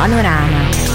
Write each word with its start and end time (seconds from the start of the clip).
Panorama. 0.00 0.89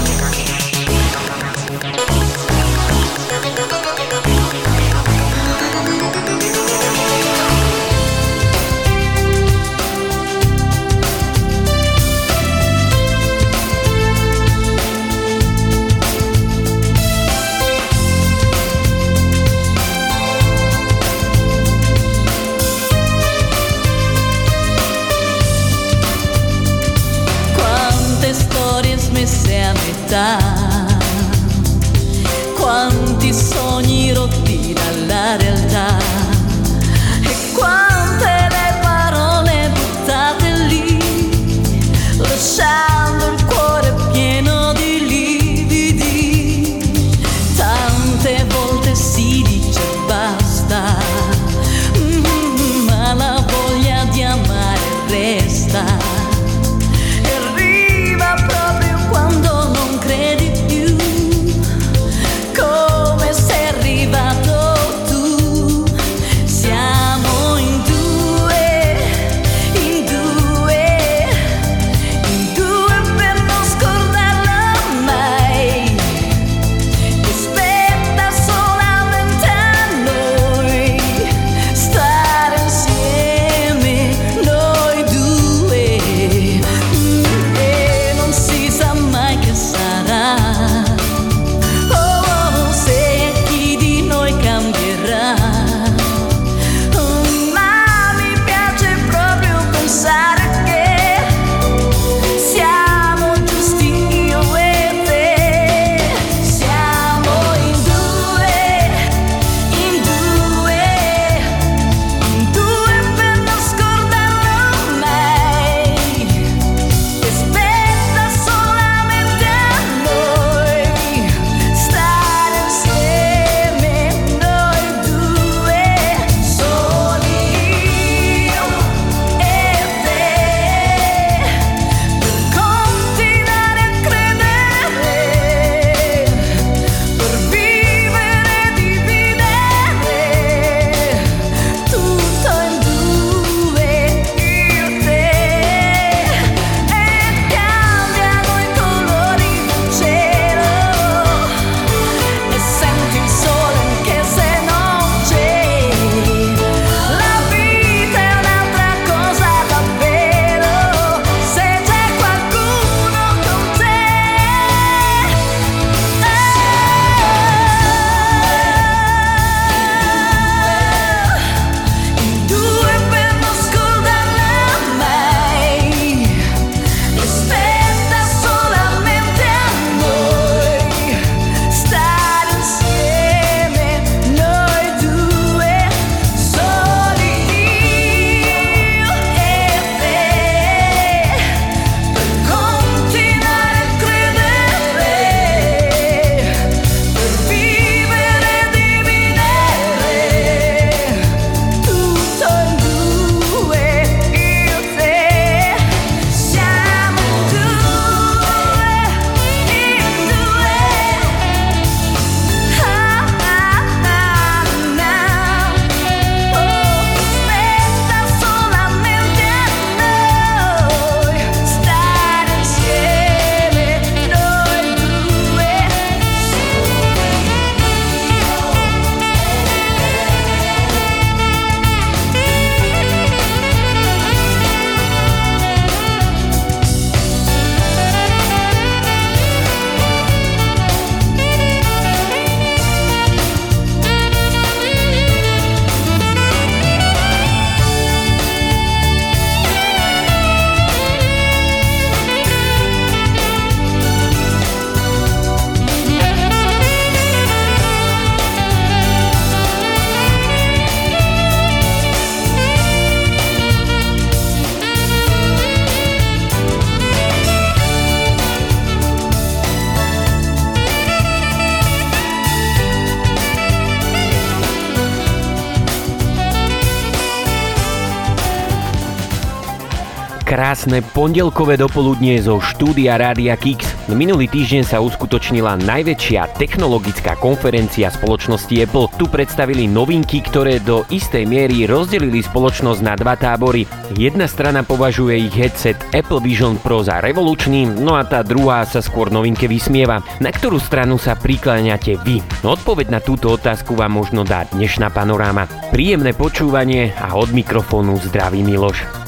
Krásne 280.76 281.00
pondelkové 281.16 281.80
dopoludnie 281.80 282.36
zo 282.36 282.60
štúdia 282.60 283.16
Rádia 283.16 283.56
Kix. 283.56 283.96
Minulý 284.12 284.44
týždeň 284.44 284.84
sa 284.84 285.00
uskutočnila 285.00 285.80
najväčšia 285.80 286.52
technologická 286.60 287.32
konferencia 287.40 288.12
spoločnosti 288.12 288.84
Apple. 288.84 289.08
Tu 289.16 289.24
predstavili 289.24 289.88
novinky, 289.88 290.44
ktoré 290.44 290.76
do 290.84 291.08
istej 291.08 291.48
miery 291.48 291.88
rozdelili 291.88 292.44
spoločnosť 292.44 293.00
na 293.00 293.16
dva 293.16 293.40
tábory. 293.40 293.88
Jedna 294.20 294.44
strana 294.44 294.84
považuje 294.84 295.48
ich 295.48 295.56
headset 295.56 295.96
Apple 296.12 296.44
Vision 296.44 296.76
Pro 296.76 297.00
za 297.00 297.24
revolučný, 297.24 297.88
no 297.96 298.12
a 298.12 298.28
tá 298.28 298.44
druhá 298.44 298.84
sa 298.84 299.00
skôr 299.00 299.32
novinke 299.32 299.64
vysmieva. 299.64 300.20
Na 300.44 300.52
ktorú 300.52 300.76
stranu 300.76 301.16
sa 301.16 301.40
prikláňate 301.40 302.20
vy? 302.20 302.44
No 302.60 302.76
odpoveď 302.76 303.16
na 303.16 303.24
túto 303.24 303.48
otázku 303.48 303.96
vám 303.96 304.12
možno 304.12 304.44
dá 304.44 304.68
dnešná 304.68 305.08
panoráma. 305.08 305.72
Príjemné 305.88 306.36
počúvanie 306.36 307.16
a 307.16 307.32
od 307.32 307.48
mikrofónu 307.56 308.20
zdraví 308.20 308.60
Miloš. 308.60 309.25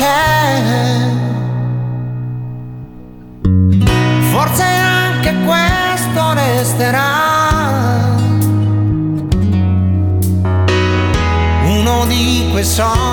C'è. 0.00 0.62
Forse 4.30 4.62
anche 4.62 5.34
questo 5.44 6.32
resterà. 6.32 7.08
Uno 11.64 12.06
di 12.06 12.48
quei 12.50 12.64
sogni 12.64 13.09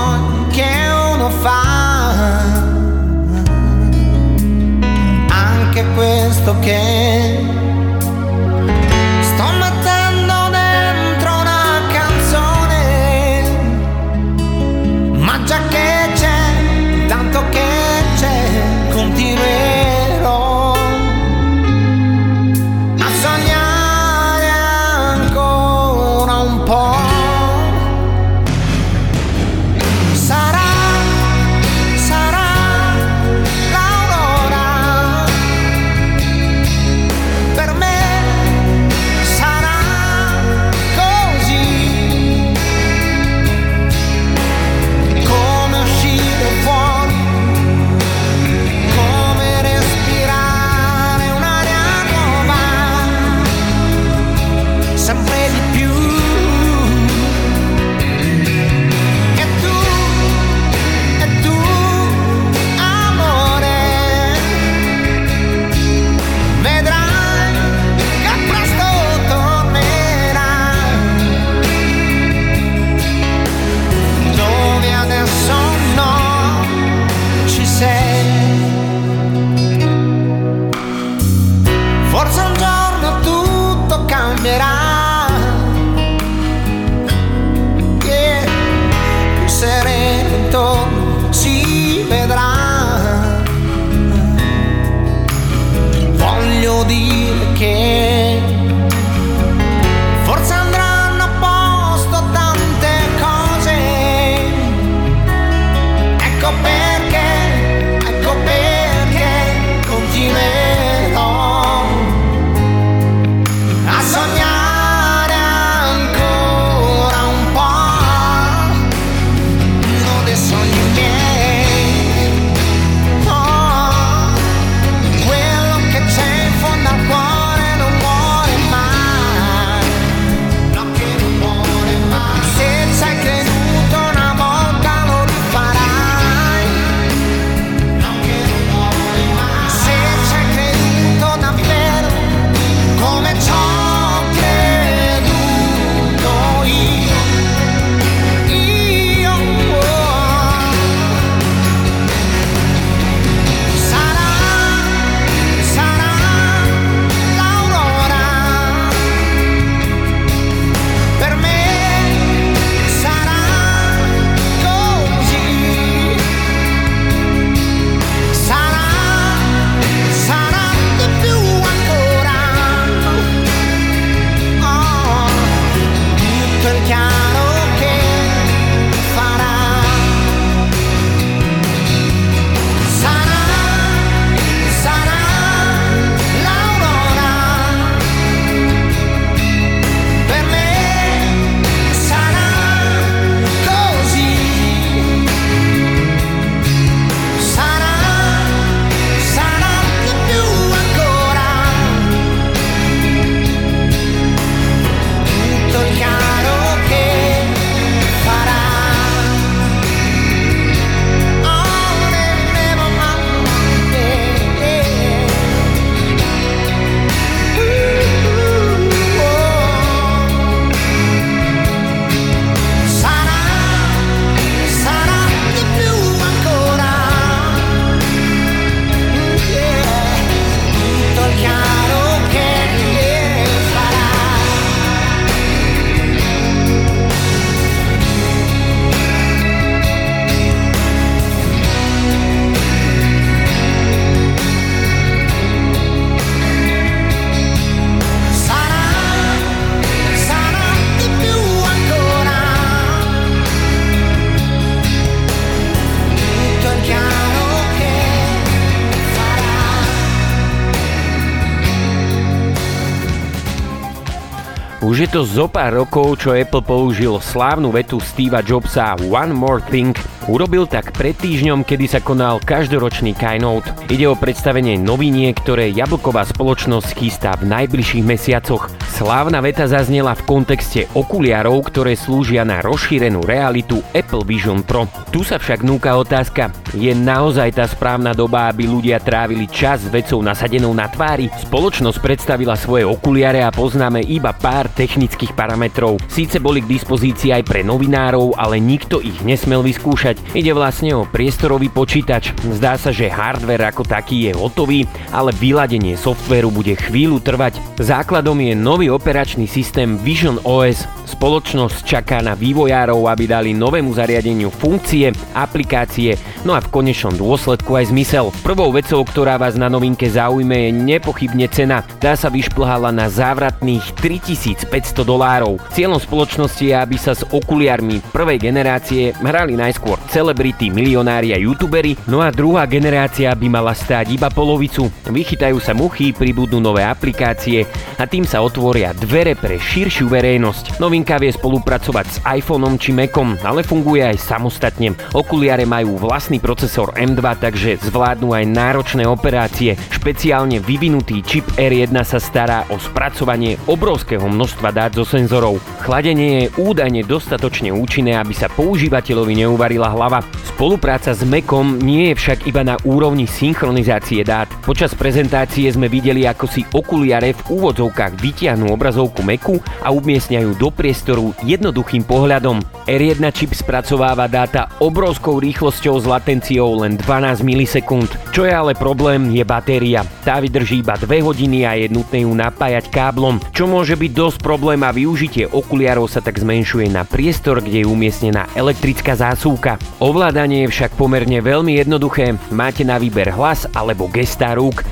Už 264.97 265.05
je 265.05 265.13
to 265.13 265.29
zo 265.29 265.45
pár 265.45 265.77
rokov, 265.77 266.25
čo 266.25 266.33
Apple 266.33 266.65
použil 266.65 267.21
slávnu 267.21 267.69
vetu 267.69 268.01
Steva 268.01 268.41
Jobsa 268.41 268.97
One 269.05 269.29
More 269.29 269.61
Thing. 269.69 269.93
Urobil 270.27 270.67
tak 270.67 270.91
pred 270.91 271.15
týždňom, 271.15 271.63
kedy 271.63 271.87
sa 271.87 272.03
konal 272.03 272.43
každoročný 272.43 273.15
keynote. 273.15 273.71
Ide 273.87 274.11
o 274.11 274.19
predstavenie 274.19 274.75
noviniek, 274.75 275.31
ktoré 275.31 275.71
jablková 275.71 276.27
spoločnosť 276.27 276.89
chystá 276.99 277.31
v 277.39 277.47
najbližších 277.47 278.03
mesiacoch. 278.03 278.67
Slávna 278.91 279.39
veta 279.39 279.63
zaznela 279.71 280.11
v 280.19 280.25
kontexte 280.27 280.91
okuliarov, 280.97 281.71
ktoré 281.71 281.95
slúžia 281.95 282.43
na 282.43 282.59
rozšírenú 282.59 283.23
realitu 283.23 283.79
Apple 283.95 284.27
Vision 284.27 284.67
Pro. 284.67 284.91
Tu 285.15 285.23
sa 285.23 285.39
však 285.39 285.63
núka 285.63 285.95
otázka, 285.95 286.51
je 286.75 286.91
naozaj 286.91 287.55
tá 287.55 287.63
správna 287.63 288.11
doba, 288.11 288.51
aby 288.51 288.67
ľudia 288.67 288.99
trávili 288.99 289.47
čas 289.47 289.87
vecou 289.87 290.19
nasadenou 290.19 290.75
na 290.75 290.91
tvári? 290.91 291.31
Spoločnosť 291.45 292.03
predstavila 292.03 292.59
svoje 292.59 292.83
okuliare 292.83 293.45
a 293.45 293.53
poznáme 293.53 294.03
iba 294.03 294.35
pár 294.35 294.67
technických 294.75 295.31
parametrov. 295.37 296.03
Síce 296.11 296.43
boli 296.43 296.59
k 296.65 296.75
dispozícii 296.75 297.31
aj 297.31 297.47
pre 297.47 297.63
novinárov, 297.63 298.35
ale 298.35 298.59
nikto 298.59 298.99
ich 298.99 299.21
nesmel 299.23 299.63
vyskúšať. 299.63 300.16
Ide 300.35 300.51
vlastne 300.51 300.93
o 300.93 301.07
priestorový 301.07 301.71
počítač. 301.71 302.35
Zdá 302.53 302.75
sa, 302.75 302.91
že 302.91 303.07
hardware 303.07 303.71
ako 303.71 303.87
taký 303.87 304.27
je 304.27 304.31
hotový, 304.35 304.83
ale 305.09 305.31
vyladenie 305.31 305.95
softvéru 305.95 306.51
bude 306.51 306.75
chvíľu 306.75 307.23
trvať. 307.23 307.57
Základom 307.79 308.37
je 308.37 308.53
nový 308.53 308.91
operačný 308.91 309.47
systém 309.47 309.95
Vision 309.95 310.37
OS. 310.43 310.85
Spoločnosť 311.07 311.87
čaká 311.87 312.19
na 312.19 312.35
vývojárov, 312.35 313.07
aby 313.07 313.31
dali 313.31 313.55
novému 313.55 313.95
zariadeniu 313.95 314.51
funkcie, 314.51 315.15
aplikácie, 315.31 316.19
no 316.43 316.51
a 316.51 316.59
v 316.59 316.69
konečnom 316.69 317.15
dôsledku 317.15 317.79
aj 317.79 317.95
zmysel. 317.95 318.29
Prvou 318.43 318.75
vecou, 318.75 318.99
ktorá 319.07 319.39
vás 319.39 319.55
na 319.55 319.71
novinke 319.71 320.11
zaujme, 320.11 320.67
je 320.67 320.71
nepochybne 320.75 321.47
cena. 321.47 321.87
Tá 322.03 322.19
sa 322.19 322.27
vyšplhala 322.27 322.91
na 322.91 323.07
závratných 323.07 323.95
3500 323.95 324.67
dolárov. 325.07 325.63
Cieľom 325.71 325.97
spoločnosti 325.97 326.63
je, 326.67 326.75
aby 326.75 326.99
sa 326.99 327.15
s 327.15 327.23
okuliarmi 327.23 328.03
prvej 328.11 328.43
generácie 328.43 329.15
hrali 329.15 329.55
najskôr 329.55 329.95
celebrity, 330.07 330.71
milionári 330.71 331.35
a 331.35 331.37
youtuberi, 331.37 331.93
no 332.07 332.23
a 332.23 332.31
druhá 332.31 332.63
generácia 332.65 333.29
by 333.35 333.47
mala 333.51 333.75
stáť 333.75 334.15
iba 334.15 334.31
polovicu. 334.31 334.87
Vychytajú 335.05 335.59
sa 335.59 335.75
muchy, 335.75 336.15
pribudnú 336.15 336.63
nové 336.63 336.81
aplikácie 336.87 337.67
a 337.99 338.07
tým 338.07 338.23
sa 338.23 338.41
otvoria 338.41 338.95
dvere 338.95 339.35
pre 339.35 339.59
širšiu 339.59 340.07
verejnosť. 340.07 340.79
Novinka 340.79 341.19
vie 341.19 341.29
spolupracovať 341.35 342.05
s 342.07 342.17
iPhoneom 342.23 342.79
či 342.79 342.95
Macom, 342.95 343.35
ale 343.43 343.61
funguje 343.61 344.07
aj 344.07 344.17
samostatne. 344.17 344.95
Okuliare 345.13 345.67
majú 345.67 345.99
vlastný 345.99 346.39
procesor 346.39 346.95
M2, 346.95 347.19
takže 347.37 347.77
zvládnu 347.83 348.31
aj 348.31 348.45
náročné 348.47 349.03
operácie. 349.03 349.75
Špeciálne 349.91 350.63
vyvinutý 350.63 351.19
čip 351.21 351.43
R1 351.59 351.93
sa 352.07 352.17
stará 352.23 352.63
o 352.71 352.79
spracovanie 352.79 353.59
obrovského 353.67 354.23
množstva 354.23 354.69
dát 354.71 354.91
zo 354.95 355.03
senzorov. 355.03 355.59
Chladenie 355.83 356.47
je 356.47 356.53
údajne 356.61 357.03
dostatočne 357.03 357.73
účinné, 357.73 358.15
aby 358.15 358.31
sa 358.31 358.47
používateľovi 358.47 359.43
neuvarila 359.43 359.86
hlava. 359.91 360.23
Spolupráca 360.57 361.13
s 361.13 361.21
Macom 361.21 361.77
nie 361.77 362.11
je 362.11 362.17
však 362.17 362.49
iba 362.49 362.65
na 362.65 362.75
úrovni 362.81 363.29
synchronizácie 363.29 364.25
dát. 364.25 364.49
Počas 364.65 364.97
prezentácie 364.97 365.69
sme 365.69 365.85
videli, 365.85 366.25
ako 366.25 366.45
si 366.49 366.65
okuliare 366.73 367.37
v 367.37 367.41
úvodzovkách 367.53 368.17
vytiahnu 368.17 368.73
obrazovku 368.73 369.21
Macu 369.21 369.61
a 369.85 369.93
umiestňajú 369.93 370.57
do 370.57 370.73
priestoru 370.73 371.31
jednoduchým 371.45 372.01
pohľadom. 372.03 372.59
R1 372.89 373.21
čip 373.31 373.53
spracováva 373.53 374.25
dáta 374.25 374.71
obrovskou 374.81 375.37
rýchlosťou 375.37 375.95
s 376.01 376.05
latenciou 376.09 376.81
len 376.81 376.97
12 376.97 377.45
milisekúnd. 377.45 378.09
Čo 378.33 378.49
je 378.49 378.53
ale 378.53 378.73
problém, 378.73 379.29
je 379.29 379.45
batéria. 379.45 380.01
Tá 380.25 380.41
vydrží 380.41 380.81
iba 380.81 380.97
2 380.97 381.21
hodiny 381.21 381.69
a 381.69 381.77
je 381.77 381.87
nutné 381.93 382.25
ju 382.25 382.33
napájať 382.33 382.89
káblom, 382.89 383.37
čo 383.53 383.69
môže 383.69 383.93
byť 383.93 384.11
dosť 384.11 384.37
problém 384.41 384.81
a 384.81 384.89
využitie 384.89 385.45
okuliarov 385.53 386.09
sa 386.09 386.19
tak 386.19 386.41
zmenšuje 386.41 386.89
na 386.89 387.05
priestor, 387.05 387.61
kde 387.61 387.85
je 387.85 387.87
umiestnená 387.87 388.49
elektrická 388.57 389.13
zásuvka. 389.13 389.76
Ovládanie 389.97 390.65
je 390.65 390.73
však 390.73 390.93
pomerne 390.93 391.41
veľmi 391.41 391.77
jednoduché. 391.81 392.37
Máte 392.53 392.85
na 392.85 393.01
výber 393.01 393.33
hlas 393.33 393.65
alebo 393.73 394.09
gestá 394.09 394.53
rúk. 394.53 394.85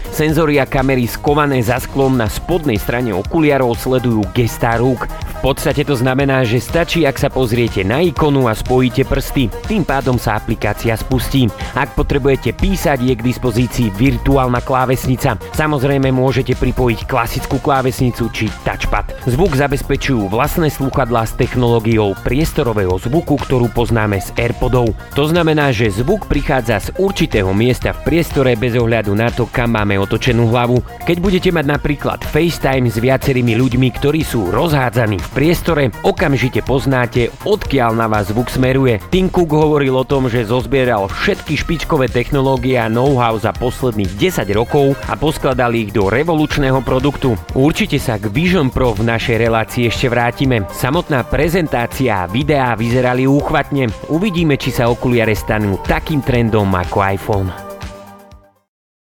A 0.55 0.65
kamery 0.65 1.05
skované 1.05 1.59
za 1.59 1.77
sklom 1.77 2.15
na 2.15 2.31
spodnej 2.31 2.79
strane 2.79 3.11
okuliarov 3.11 3.75
sledujú 3.75 4.23
gestá 4.31 4.79
rúk. 4.79 5.05
V 5.05 5.53
podstate 5.53 5.85
to 5.85 5.93
znamená, 5.93 6.41
že 6.41 6.57
stačí, 6.57 7.05
ak 7.05 7.21
sa 7.21 7.29
pozriete 7.29 7.85
na 7.85 8.01
ikonu 8.01 8.49
a 8.49 8.57
spojíte 8.57 9.05
prsty. 9.05 9.51
Tým 9.69 9.85
pádom 9.85 10.17
sa 10.17 10.39
aplikácia 10.41 10.97
spustí. 10.97 11.45
Ak 11.77 11.93
potrebujete 11.93 12.55
písať, 12.57 12.97
je 13.03 13.13
k 13.13 13.21
dispozícii 13.21 13.93
virtuálna 13.93 14.63
klávesnica. 14.65 15.37
Samozrejme 15.53 16.09
môžete 16.09 16.57
pripojiť 16.57 17.05
klasickú 17.05 17.61
klávesnicu 17.61 18.31
či 18.33 18.49
touchpad. 18.65 19.29
Zvuk 19.29 19.53
zabezpečujú 19.53 20.31
vlastné 20.33 20.73
slúchadlá 20.73 21.29
s 21.29 21.37
technológiou 21.37 22.17
priestorového 22.25 22.97
zvuku, 22.97 23.37
ktorú 23.37 23.69
poznáme 23.69 24.17
z 24.17 24.33
AirPodov. 24.39 24.74
To 25.15 25.23
znamená, 25.23 25.71
že 25.71 25.87
zvuk 25.87 26.27
prichádza 26.27 26.83
z 26.83 26.89
určitého 26.99 27.47
miesta 27.55 27.95
v 27.95 28.11
priestore 28.11 28.59
bez 28.59 28.75
ohľadu 28.75 29.15
na 29.15 29.31
to, 29.31 29.47
kam 29.47 29.71
máme 29.71 29.95
otočenú 29.95 30.51
hlavu. 30.51 30.83
Keď 31.07 31.17
budete 31.23 31.49
mať 31.55 31.65
napríklad 31.79 32.19
FaceTime 32.27 32.91
s 32.91 32.99
viacerými 32.99 33.55
ľuďmi, 33.55 33.87
ktorí 33.95 34.25
sú 34.25 34.51
rozhádzaní 34.51 35.21
v 35.21 35.29
priestore, 35.31 35.83
okamžite 36.03 36.59
poznáte, 36.65 37.31
odkiaľ 37.47 37.95
na 37.95 38.11
vás 38.11 38.33
zvuk 38.33 38.51
smeruje. 38.51 38.99
Tim 39.13 39.31
Cook 39.31 39.55
hovoril 39.55 39.95
o 39.95 40.03
tom, 40.03 40.27
že 40.27 40.43
zozbieral 40.43 41.07
všetky 41.07 41.55
špičkové 41.55 42.11
technológie 42.11 42.75
a 42.75 42.91
know-how 42.91 43.37
za 43.39 43.55
posledných 43.55 44.11
10 44.17 44.49
rokov 44.51 44.97
a 45.07 45.13
poskladal 45.13 45.71
ich 45.77 45.93
do 45.93 46.09
revolučného 46.09 46.81
produktu. 46.81 47.37
Určite 47.53 48.01
sa 48.01 48.17
k 48.19 48.27
Vision 48.33 48.73
Pro 48.73 48.97
v 48.97 49.05
našej 49.05 49.37
relácii 49.39 49.87
ešte 49.87 50.09
vrátime. 50.09 50.65
Samotná 50.73 51.23
prezentácia 51.23 52.25
a 52.25 52.29
videá 52.31 52.73
vyzerali 52.73 53.29
úchvatne. 53.29 53.87
Uvidíme, 54.09 54.57
či 54.65 54.73
sa 54.73 54.89
okuliare 54.89 55.37
stanú 55.37 55.77
takým 55.85 56.25
trendom 56.25 56.65
ako 56.73 56.97
iPhone. 57.05 57.49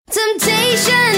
Temptation 0.05 1.14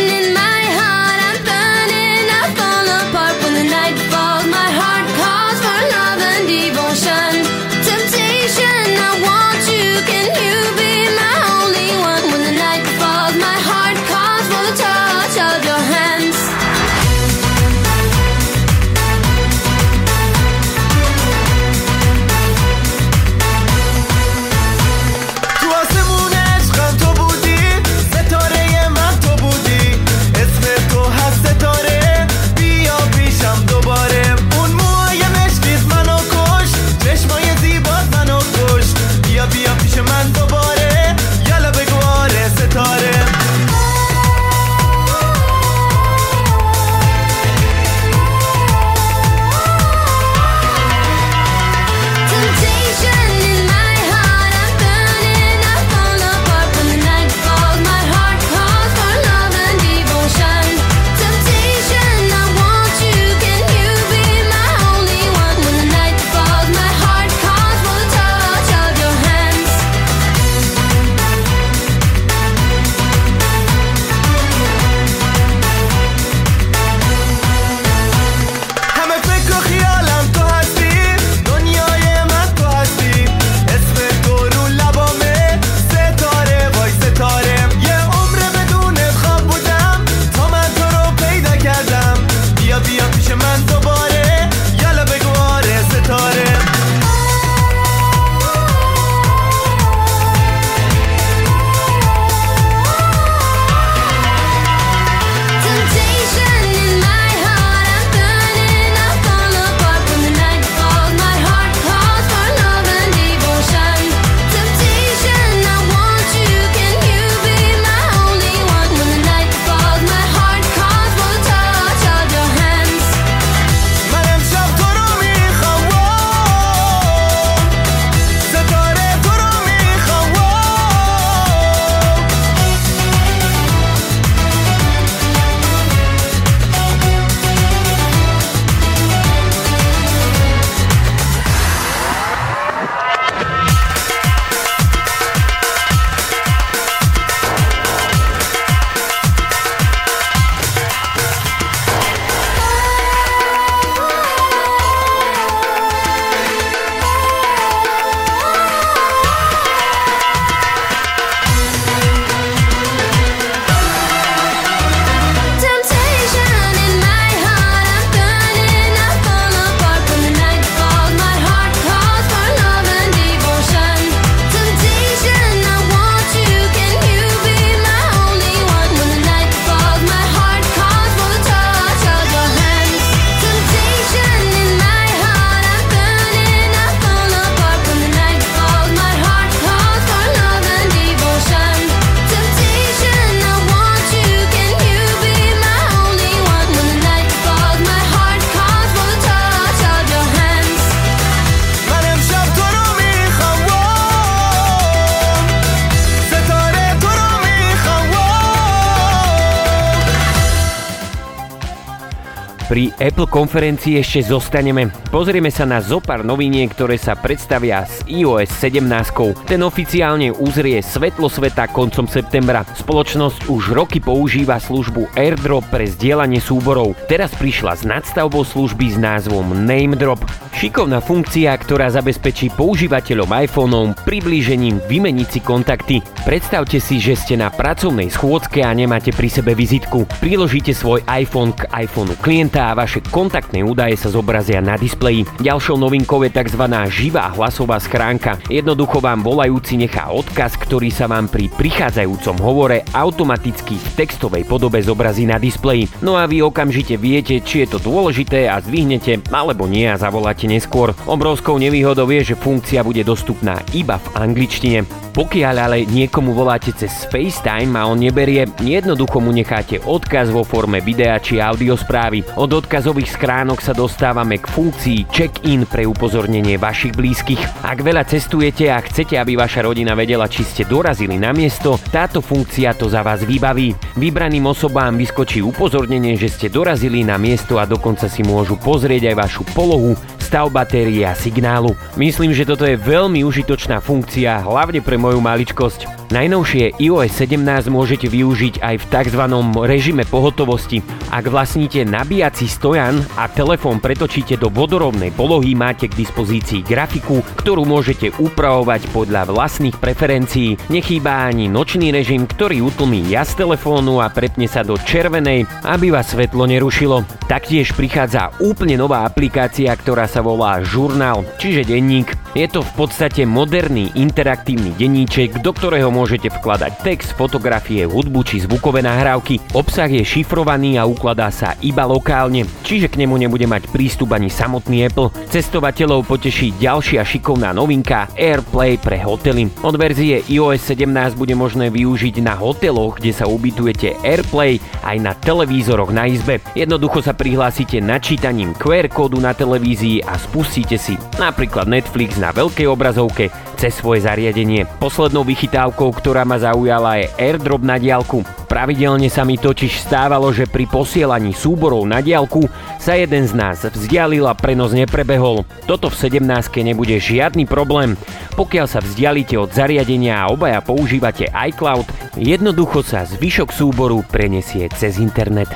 Apple 213.07 213.31
konferencii 213.31 214.03
ešte 214.03 214.35
zostaneme. 214.35 214.91
Pozrieme 215.15 215.47
sa 215.55 215.63
na 215.63 215.79
zopár 215.79 216.27
noviniek, 216.27 216.67
ktoré 216.67 216.99
sa 216.99 217.15
predstavia 217.15 217.87
s 217.87 218.03
iOS 218.11 218.51
17. 218.59 219.47
Ten 219.47 219.63
oficiálne 219.63 220.35
uzrie 220.35 220.83
svetlo 220.83 221.31
sveta 221.31 221.71
koncom 221.71 222.11
septembra. 222.11 222.67
Spoločnosť 222.67 223.47
už 223.47 223.79
roky 223.79 224.03
používa 224.03 224.59
službu 224.59 225.15
AirDrop 225.15 225.71
pre 225.71 225.87
zdieľanie 225.87 226.43
súborov. 226.43 226.99
Teraz 227.07 227.31
prišla 227.39 227.79
s 227.79 227.87
nadstavbou 227.87 228.43
služby 228.43 228.91
s 228.91 228.99
názvom 228.99 229.55
NameDrop. 229.55 230.27
Šikovná 230.57 231.05
funkcia, 231.05 231.53
ktorá 231.53 231.93
zabezpečí 231.93 232.49
používateľom 232.57 233.29
iPhoneom 233.29 233.93
priblížením 234.09 234.81
vymeniť 234.89 235.29
si 235.29 235.41
kontakty. 235.45 236.01
Predstavte 236.25 236.81
si, 236.81 236.97
že 236.97 237.13
ste 237.13 237.37
na 237.37 237.53
pracovnej 237.53 238.09
schôdzke 238.09 238.65
a 238.65 238.73
nemáte 238.73 239.13
pri 239.13 239.29
sebe 239.29 239.53
vizitku. 239.53 240.09
Priložíte 240.17 240.73
svoj 240.73 241.05
iPhone 241.13 241.53
k 241.53 241.69
iPhoneu 241.77 242.17
klienta 242.25 242.73
a 242.73 242.77
vaše 242.77 243.05
kontaktné 243.05 243.61
údaje 243.69 244.01
sa 244.01 244.09
zobrazia 244.09 244.65
na 244.65 244.81
displeji. 244.81 245.29
Ďalšou 245.45 245.77
novinkou 245.77 246.25
je 246.25 246.33
tzv. 246.33 246.65
živá 246.89 247.37
hlasová 247.37 247.77
schránka. 247.77 248.41
Jednoducho 248.49 249.05
vám 249.05 249.21
volajúci 249.21 249.77
nechá 249.77 250.09
odkaz, 250.09 250.57
ktorý 250.57 250.89
sa 250.89 251.05
vám 251.05 251.29
pri 251.29 251.53
prichádzajúcom 251.53 252.41
hovore 252.41 252.81
automaticky 252.97 253.77
v 253.77 253.89
textovej 253.93 254.49
podobe 254.49 254.81
zobrazí 254.81 255.29
na 255.29 255.37
displeji. 255.37 255.85
No 256.01 256.17
a 256.17 256.25
vy 256.25 256.41
okamžite 256.41 256.97
viete, 256.97 257.45
či 257.45 257.69
je 257.69 257.77
to 257.77 257.79
dôležité 257.85 258.49
a 258.49 258.57
zdvihnete 258.65 259.21
alebo 259.29 259.69
nie 259.69 259.85
a 259.85 260.01
zavoláte 260.01 260.46
neskôr. 260.49 260.95
Obrovskou 261.05 261.59
nevýhodou 261.61 262.09
je, 262.15 262.33
že 262.33 262.41
funkcia 262.41 262.87
bude 262.87 263.03
dostupná 263.03 263.61
iba 263.75 263.99
v 264.01 264.09
angličtine. 264.17 264.87
Pokiaľ 265.17 265.57
ale 265.57 265.89
niekomu 265.89 266.37
voláte 266.37 266.77
cez 266.77 267.09
FaceTime 267.09 267.73
a 267.73 267.89
on 267.89 267.97
neberie, 267.97 268.45
jednoducho 268.61 269.17
mu 269.17 269.33
necháte 269.33 269.81
odkaz 269.81 270.29
vo 270.29 270.45
forme 270.45 270.85
videa 270.85 271.17
či 271.17 271.41
audio 271.41 271.73
správy. 271.73 272.21
Od 272.37 272.53
odkazových 272.53 273.17
schránok 273.17 273.65
sa 273.65 273.73
dostávame 273.73 274.37
k 274.37 274.45
funkcii 274.45 275.09
check-in 275.09 275.65
pre 275.65 275.89
upozornenie 275.89 276.61
vašich 276.61 276.93
blízkych. 276.93 277.65
Ak 277.65 277.81
veľa 277.81 278.05
cestujete 278.05 278.69
a 278.69 278.77
chcete, 278.85 279.17
aby 279.17 279.41
vaša 279.41 279.65
rodina 279.65 279.97
vedela, 279.97 280.29
či 280.29 280.45
ste 280.45 280.69
dorazili 280.69 281.17
na 281.17 281.33
miesto, 281.33 281.81
táto 281.89 282.21
funkcia 282.21 282.77
to 282.77 282.93
za 282.93 283.01
vás 283.01 283.25
vybaví. 283.25 283.73
Vybraným 283.97 284.45
osobám 284.53 285.01
vyskočí 285.01 285.41
upozornenie, 285.41 286.21
že 286.21 286.29
ste 286.29 286.53
dorazili 286.53 287.01
na 287.09 287.17
miesto 287.17 287.57
a 287.57 287.65
dokonca 287.65 288.05
si 288.05 288.21
môžu 288.21 288.61
pozrieť 288.61 289.09
aj 289.09 289.17
vašu 289.17 289.43
polohu, 289.57 289.97
stav 290.27 290.51
batérie 290.51 291.07
a 291.07 291.15
signálu. 291.15 291.79
Myslím, 291.95 292.35
že 292.35 292.43
toto 292.43 292.67
je 292.67 292.75
veľmi 292.75 293.23
užitočná 293.23 293.79
funkcia, 293.79 294.43
hlavne 294.43 294.83
pre 294.83 294.99
moju 294.99 295.23
maličkosť. 295.23 296.06
Najnovšie 296.07 296.79
iOS 296.79 297.19
17 297.19 297.67
môžete 297.67 298.07
využiť 298.07 298.63
aj 298.63 298.75
v 298.79 298.85
tzv. 298.87 299.23
režime 299.67 300.07
pohotovosti. 300.07 300.79
Ak 301.11 301.27
vlastníte 301.27 301.83
nabíjací 301.83 302.47
stojan 302.47 303.03
a 303.19 303.27
telefón 303.27 303.83
pretočíte 303.83 304.39
do 304.39 304.47
vodorovnej 304.47 305.11
polohy, 305.11 305.59
máte 305.59 305.91
k 305.91 305.99
dispozícii 305.99 306.63
grafiku, 306.63 307.27
ktorú 307.43 307.67
môžete 307.67 308.15
upravovať 308.23 308.87
podľa 308.95 309.27
vlastných 309.35 309.83
preferencií. 309.83 310.55
Nechýba 310.71 311.27
ani 311.27 311.51
nočný 311.51 311.91
režim, 311.91 312.31
ktorý 312.31 312.63
utlmí 312.71 313.11
jas 313.11 313.35
telefónu 313.35 313.99
a 313.99 314.07
prepne 314.07 314.47
sa 314.47 314.63
do 314.63 314.79
červenej, 314.79 315.43
aby 315.67 315.91
vás 315.91 316.15
svetlo 316.15 316.47
nerušilo. 316.47 317.03
Taktiež 317.27 317.75
prichádza 317.75 318.31
úplne 318.39 318.79
nová 318.79 319.03
aplikácia, 319.03 319.75
ktorá 319.75 320.07
sa 320.07 320.23
volá 320.23 320.63
Žurnál, 320.63 321.27
čiže 321.43 321.67
denník. 321.67 322.15
Je 322.39 322.47
to 322.47 322.63
v 322.63 322.87
podstate 322.87 323.27
moderný 323.27 323.91
interaktívny 323.99 324.71
denníček, 324.79 325.43
do 325.43 325.51
ktorého 325.51 325.89
môžete 325.97 326.29
vkladať 326.29 326.85
text, 326.85 327.17
fotografie, 327.17 327.89
hudbu 327.89 328.21
či 328.21 328.45
zvukové 328.45 328.85
nahrávky. 328.85 329.41
Obsah 329.57 329.89
je 329.89 330.05
šifrovaný 330.05 330.77
a 330.77 330.85
ukladá 330.85 331.33
sa 331.33 331.57
iba 331.65 331.89
lokálne, 331.89 332.45
čiže 332.61 332.93
k 332.93 333.01
nemu 333.01 333.17
nebude 333.17 333.49
mať 333.49 333.73
prístup 333.73 334.13
ani 334.13 334.29
samotný 334.29 334.85
Apple. 334.93 335.09
Cestovateľov 335.33 336.05
poteší 336.05 336.53
ďalšia 336.61 337.01
šikovná 337.01 337.57
novinka 337.57 338.13
AirPlay 338.13 338.77
pre 338.77 339.01
hotely. 339.01 339.49
Od 339.65 339.73
verzie 339.81 340.21
iOS 340.29 340.69
17 340.77 341.17
bude 341.17 341.33
možné 341.33 341.73
využiť 341.73 342.21
na 342.21 342.37
hoteloch, 342.37 343.01
kde 343.01 343.17
sa 343.17 343.25
ubytujete 343.25 343.97
AirPlay 344.05 344.61
aj 344.85 344.97
na 345.01 345.17
televízoroch 345.17 345.89
na 345.95 346.05
izbe. 346.05 346.45
Jednoducho 346.53 347.01
sa 347.01 347.17
prihlásite 347.17 347.81
načítaním 347.81 348.53
QR 348.53 348.93
kódu 348.93 349.17
na 349.17 349.33
televízii 349.33 350.05
a 350.05 350.21
spustíte 350.21 350.77
si 350.77 351.01
napríklad 351.17 351.71
Netflix 351.71 352.21
na 352.21 352.35
veľkej 352.35 352.67
obrazovke 352.69 353.33
cez 353.57 353.81
svoje 353.81 354.05
zariadenie. 354.05 354.69
Poslednou 354.79 355.25
vychytávkou, 355.25 355.89
ktorá 355.97 356.29
ma 356.29 356.37
zaujala 356.37 357.01
je 357.01 357.11
airdrop 357.17 357.65
na 357.65 357.81
diálku. 357.81 358.21
Pravidelne 358.47 359.09
sa 359.11 359.25
mi 359.25 359.41
totiž 359.41 359.83
stávalo, 359.83 360.31
že 360.31 360.47
pri 360.47 360.69
posielaní 360.69 361.33
súborov 361.35 361.83
na 361.89 362.05
diálku 362.05 362.47
sa 362.77 362.95
jeden 362.95 363.27
z 363.27 363.33
nás 363.35 363.65
vzdialil 363.65 364.29
a 364.29 364.37
prenos 364.37 364.77
neprebehol. 364.77 365.43
Toto 365.65 365.89
v 365.91 365.97
17 365.97 366.23
nebude 366.63 367.01
žiadny 367.01 367.49
problém. 367.49 367.97
Pokiaľ 368.37 368.67
sa 368.69 368.85
vzdialíte 368.85 369.35
od 369.41 369.51
zariadenia 369.51 370.21
a 370.21 370.31
obaja 370.31 370.61
používate 370.61 371.33
iCloud, 371.33 371.89
jednoducho 372.21 372.85
sa 372.85 373.09
zvyšok 373.09 373.51
súboru 373.51 374.05
prenesie 374.05 374.69
cez 374.77 375.01
internet. 375.01 375.49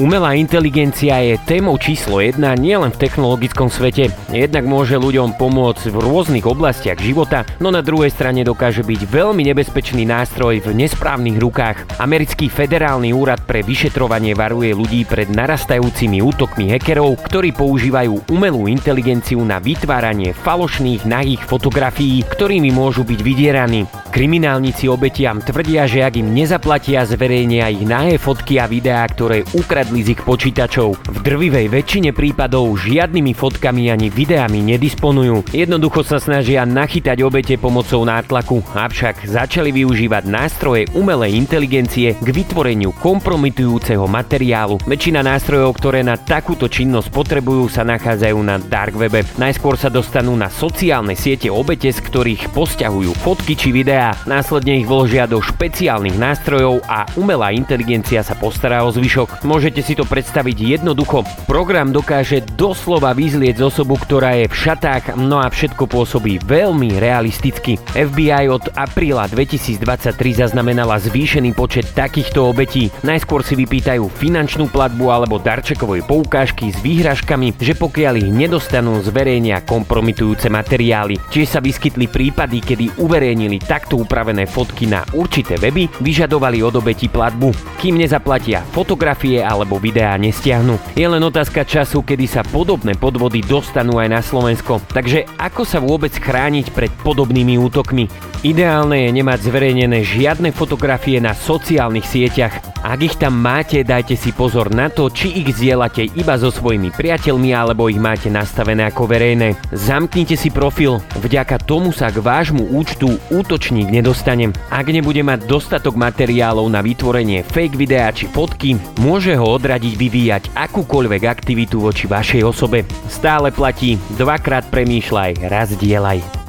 Umelá 0.00 0.32
inteligencia 0.32 1.20
je 1.20 1.36
témou 1.44 1.76
číslo 1.76 2.24
1 2.24 2.40
nielen 2.56 2.88
v 2.88 3.00
technologickom 3.04 3.68
svete. 3.68 4.08
Jednak 4.32 4.64
môže 4.64 4.96
ľuďom 4.96 5.36
pomôcť 5.36 5.92
v 5.92 6.00
rôznych 6.00 6.48
oblastiach 6.48 6.96
života, 6.96 7.44
no 7.60 7.68
na 7.68 7.84
druhej 7.84 8.08
strane 8.08 8.40
dokáže 8.40 8.80
byť 8.80 8.96
veľmi 9.04 9.44
nebezpečný 9.52 10.08
nástroj 10.08 10.64
v 10.64 10.72
nesprávnych 10.72 11.36
rukách. 11.36 12.00
Americký 12.00 12.48
federálny 12.48 13.12
úrad 13.12 13.44
pre 13.44 13.60
vyšetrovanie 13.60 14.32
varuje 14.32 14.72
ľudí 14.72 15.04
pred 15.04 15.28
narastajúcimi 15.28 16.24
útokmi 16.24 16.72
hekerov, 16.72 17.20
ktorí 17.20 17.52
používajú 17.52 18.32
umelú 18.32 18.72
inteligenciu 18.72 19.44
na 19.44 19.60
vytváranie 19.60 20.32
falošných 20.32 21.04
nahých 21.04 21.44
fotografií, 21.44 22.24
ktorými 22.24 22.72
môžu 22.72 23.04
byť 23.04 23.20
vydieraní. 23.20 23.84
Kriminálnici 24.08 24.88
obetiam 24.88 25.44
tvrdia, 25.44 25.84
že 25.84 26.08
ak 26.08 26.16
im 26.16 26.32
nezaplatia, 26.32 27.04
zverejnia 27.04 27.68
ich 27.68 27.84
nahé 27.84 28.16
fotky 28.16 28.56
a 28.56 28.64
videá, 28.64 29.04
ktoré 29.04 29.44
ukradli 29.54 29.89
ich 29.96 30.22
počítačov. 30.22 30.94
V 31.10 31.18
drvivej 31.24 31.66
väčšine 31.72 32.10
prípadov 32.14 32.78
žiadnymi 32.78 33.32
fotkami 33.34 33.90
ani 33.90 34.06
videami 34.12 34.62
nedisponujú. 34.62 35.50
Jednoducho 35.50 36.06
sa 36.06 36.22
snažia 36.22 36.62
nachytať 36.62 37.24
obete 37.26 37.58
pomocou 37.58 38.06
nátlaku, 38.06 38.62
avšak 38.70 39.26
začali 39.26 39.74
využívať 39.74 40.28
nástroje 40.28 40.86
umelej 40.94 41.34
inteligencie 41.34 42.14
k 42.14 42.28
vytvoreniu 42.30 42.94
kompromitujúceho 43.00 44.06
materiálu. 44.06 44.78
Väčšina 44.86 45.24
nástrojov, 45.26 45.74
ktoré 45.80 46.06
na 46.06 46.14
takúto 46.14 46.70
činnosť 46.70 47.10
potrebujú, 47.10 47.66
sa 47.72 47.82
nachádzajú 47.82 48.38
na 48.44 48.60
dark 48.60 48.94
webe. 48.94 49.26
Najskôr 49.40 49.74
sa 49.74 49.88
dostanú 49.88 50.36
na 50.36 50.52
sociálne 50.52 51.16
siete 51.16 51.48
obete, 51.48 51.88
z 51.88 51.98
ktorých 52.04 52.52
posťahujú 52.52 53.16
fotky 53.18 53.56
či 53.56 53.72
videá, 53.72 54.14
následne 54.28 54.76
ich 54.78 54.86
vložia 54.86 55.24
do 55.24 55.40
špeciálnych 55.40 56.20
nástrojov 56.20 56.84
a 56.84 57.08
umelá 57.16 57.52
inteligencia 57.56 58.20
sa 58.20 58.36
postará 58.36 58.84
o 58.84 58.90
zvyšok. 58.92 59.42
Môžete 59.48 59.79
si 59.84 59.94
to 59.96 60.08
predstaviť 60.08 60.80
jednoducho. 60.80 61.24
Program 61.44 61.92
dokáže 61.92 62.42
doslova 62.56 63.12
vyzlieť 63.12 63.60
osobu, 63.62 64.00
ktorá 64.00 64.40
je 64.40 64.46
v 64.48 64.56
šatách, 64.56 65.20
no 65.20 65.38
a 65.38 65.52
všetko 65.52 65.84
pôsobí 65.84 66.40
veľmi 66.42 66.98
realisticky. 66.98 67.76
FBI 67.94 68.48
od 68.50 68.72
apríla 68.74 69.28
2023 69.28 70.42
zaznamenala 70.42 70.98
zvýšený 70.98 71.52
počet 71.52 71.92
takýchto 71.92 72.48
obetí. 72.48 72.88
Najskôr 73.04 73.44
si 73.44 73.54
vypýtajú 73.54 74.08
finančnú 74.08 74.72
platbu 74.72 75.06
alebo 75.12 75.36
darčekové 75.36 76.02
poukážky 76.02 76.74
s 76.74 76.80
výhražkami, 76.80 77.54
že 77.60 77.76
pokiaľ 77.76 78.14
ich 78.18 78.30
nedostanú, 78.32 78.98
zverejnia 79.04 79.62
kompromitujúce 79.62 80.50
materiály. 80.50 81.20
Tiež 81.30 81.46
sa 81.46 81.60
vyskytli 81.62 82.10
prípady, 82.10 82.58
kedy 82.58 82.98
uverejnili 82.98 83.62
takto 83.62 84.00
upravené 84.00 84.48
fotky 84.48 84.88
na 84.88 85.06
určité 85.14 85.60
weby, 85.60 85.86
vyžadovali 86.00 86.64
od 86.64 86.80
obeti 86.80 87.06
platbu. 87.06 87.78
Kým 87.78 88.00
nezaplatia, 88.00 88.64
fotografie 88.74 89.44
alebo 89.44 89.69
videá 89.76 90.16
nestiahnu. 90.16 90.80
Je 90.96 91.06
len 91.06 91.20
otázka 91.20 91.62
času, 91.68 92.00
kedy 92.02 92.24
sa 92.24 92.42
podobné 92.42 92.96
podvody 92.96 93.44
dostanú 93.44 94.00
aj 94.00 94.08
na 94.08 94.20
Slovensko. 94.24 94.80
Takže 94.90 95.28
ako 95.36 95.62
sa 95.62 95.78
vôbec 95.78 96.16
chrániť 96.16 96.72
pred 96.72 96.90
podobnými 97.04 97.60
útokmi? 97.60 98.08
Ideálne 98.40 99.04
je 99.04 99.20
nemať 99.20 99.52
zverejnené 99.52 100.00
žiadne 100.00 100.48
fotografie 100.56 101.20
na 101.20 101.36
sociálnych 101.36 102.08
sieťach. 102.08 102.80
Ak 102.80 103.04
ich 103.04 103.20
tam 103.20 103.36
máte, 103.36 103.84
dajte 103.84 104.16
si 104.16 104.32
pozor 104.32 104.72
na 104.72 104.88
to, 104.88 105.12
či 105.12 105.44
ich 105.44 105.52
zdieľate 105.52 106.16
iba 106.16 106.40
so 106.40 106.48
svojimi 106.48 106.88
priateľmi 106.96 107.52
alebo 107.52 107.92
ich 107.92 108.00
máte 108.00 108.32
nastavené 108.32 108.88
ako 108.88 109.04
verejné. 109.04 109.60
Zamknite 109.76 110.40
si 110.40 110.48
profil, 110.48 111.04
vďaka 111.20 111.60
tomu 111.68 111.92
sa 111.92 112.08
k 112.08 112.24
vášmu 112.24 112.72
účtu 112.72 113.20
útočník 113.28 113.92
nedostane. 113.92 114.56
Ak 114.72 114.88
nebude 114.88 115.20
mať 115.20 115.44
dostatok 115.44 116.00
materiálov 116.00 116.64
na 116.72 116.80
vytvorenie 116.80 117.44
fake 117.44 117.76
videa 117.76 118.08
či 118.08 118.24
fotky, 118.24 118.80
môže 119.04 119.36
ho 119.36 119.59
odradiť 119.60 119.94
vyvíjať 120.00 120.44
akúkoľvek 120.56 121.22
aktivitu 121.28 121.84
voči 121.84 122.08
vašej 122.08 122.40
osobe. 122.48 122.88
Stále 123.12 123.52
platí, 123.52 124.00
dvakrát 124.16 124.64
premýšľaj, 124.72 125.44
raz 125.52 125.76
dielaj. 125.76 126.39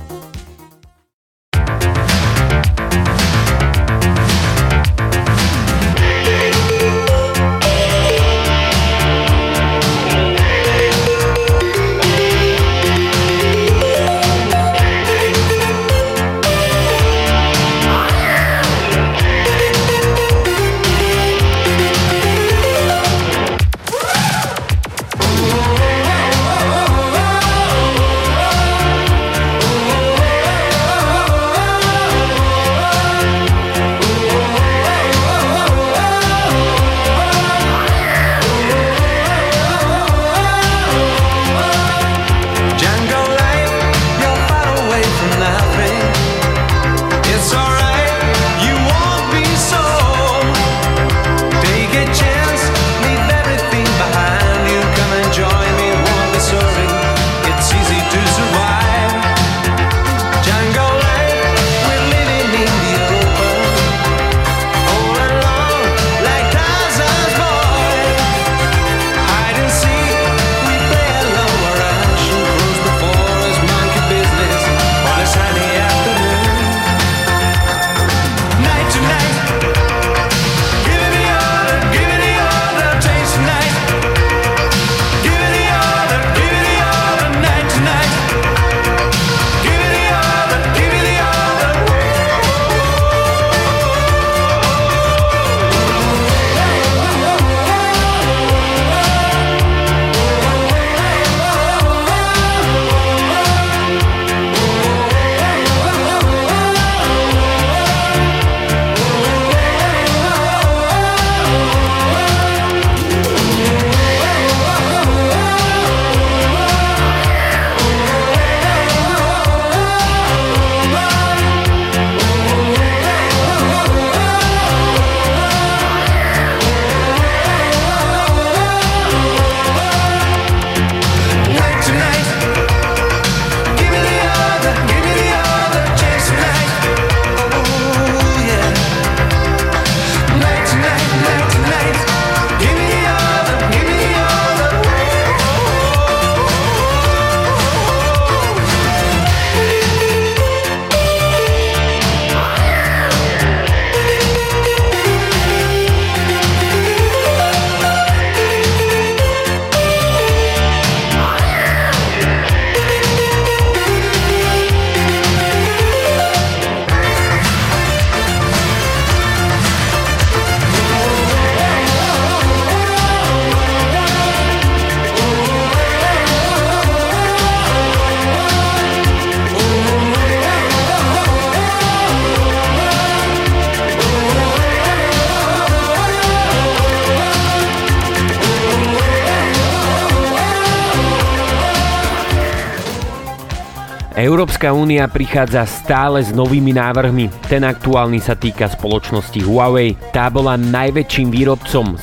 Európska 194.61 194.77
únia 194.77 195.09
prichádza 195.09 195.65
stále 195.65 196.21
s 196.21 196.29
novými 196.37 196.69
návrhmi. 196.77 197.33
Ten 197.49 197.65
aktuálny 197.65 198.21
sa 198.21 198.37
týka 198.37 198.69
spoločnosti 198.69 199.41
Huawei. 199.41 199.97
Tá 200.13 200.29
bola 200.29 200.53
najväčším 200.53 201.33
výrobcom 201.33 201.97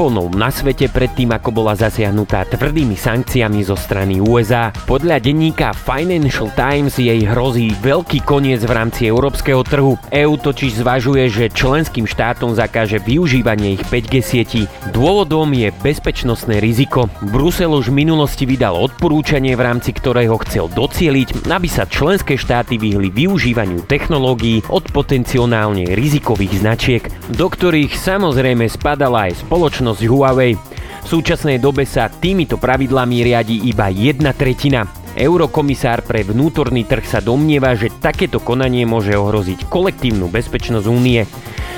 smartfónov 0.00 0.32
na 0.32 0.48
svete 0.48 0.88
predtým, 0.88 1.28
ako 1.36 1.52
bola 1.52 1.76
zasiahnutá 1.76 2.48
tvrdými 2.48 2.96
sankciami 2.96 3.60
zo 3.60 3.76
strany 3.76 4.16
USA. 4.16 4.72
Podľa 4.88 5.20
denníka 5.20 5.76
Financial 5.76 6.48
Times 6.56 6.96
jej 6.96 7.20
hrozí 7.28 7.76
veľký 7.84 8.24
koniec 8.24 8.64
v 8.64 8.72
rámci 8.72 9.12
európskeho 9.12 9.60
trhu. 9.60 10.00
EU 10.08 10.34
totiž 10.40 10.80
zvažuje, 10.80 11.28
že 11.28 11.52
členským 11.52 12.08
štátom 12.08 12.56
zakáže 12.56 12.96
využívanie 12.96 13.76
ich 13.76 13.84
5G 13.92 14.14
sietí. 14.24 14.62
Dôvodom 14.96 15.52
je 15.52 15.68
bezpečnostné 15.84 16.64
riziko. 16.64 17.12
Brusel 17.20 17.68
už 17.76 17.92
v 17.92 18.00
minulosti 18.00 18.48
vydal 18.48 18.80
odporúčanie, 18.80 19.52
v 19.52 19.68
rámci 19.68 19.92
ktorého 19.92 20.40
chcel 20.48 20.72
docieliť, 20.72 21.44
aby 21.44 21.68
sa 21.68 21.84
členské 21.84 22.40
štáty 22.40 22.80
vyhli 22.80 23.12
využívaniu 23.12 23.84
technológií 23.84 24.64
od 24.72 24.88
potenciálne 24.96 25.92
rizikových 25.92 26.56
značiek, 26.56 27.04
do 27.36 27.52
ktorých 27.52 27.92
samozrejme 27.92 28.64
spadala 28.64 29.28
aj 29.28 29.44
spoločnosť 29.44 29.89
Huawei. 29.98 30.54
V 31.00 31.06
súčasnej 31.08 31.58
dobe 31.58 31.82
sa 31.82 32.06
týmito 32.06 32.54
pravidlami 32.54 33.26
riadi 33.26 33.66
iba 33.66 33.90
jedna 33.90 34.30
tretina. 34.30 34.86
Eurokomisár 35.18 36.06
pre 36.06 36.22
vnútorný 36.22 36.86
trh 36.86 37.02
sa 37.02 37.18
domnieva, 37.18 37.74
že 37.74 37.90
takéto 37.90 38.38
konanie 38.38 38.86
môže 38.86 39.10
ohroziť 39.18 39.66
kolektívnu 39.66 40.30
bezpečnosť 40.30 40.86
únie. 40.86 41.26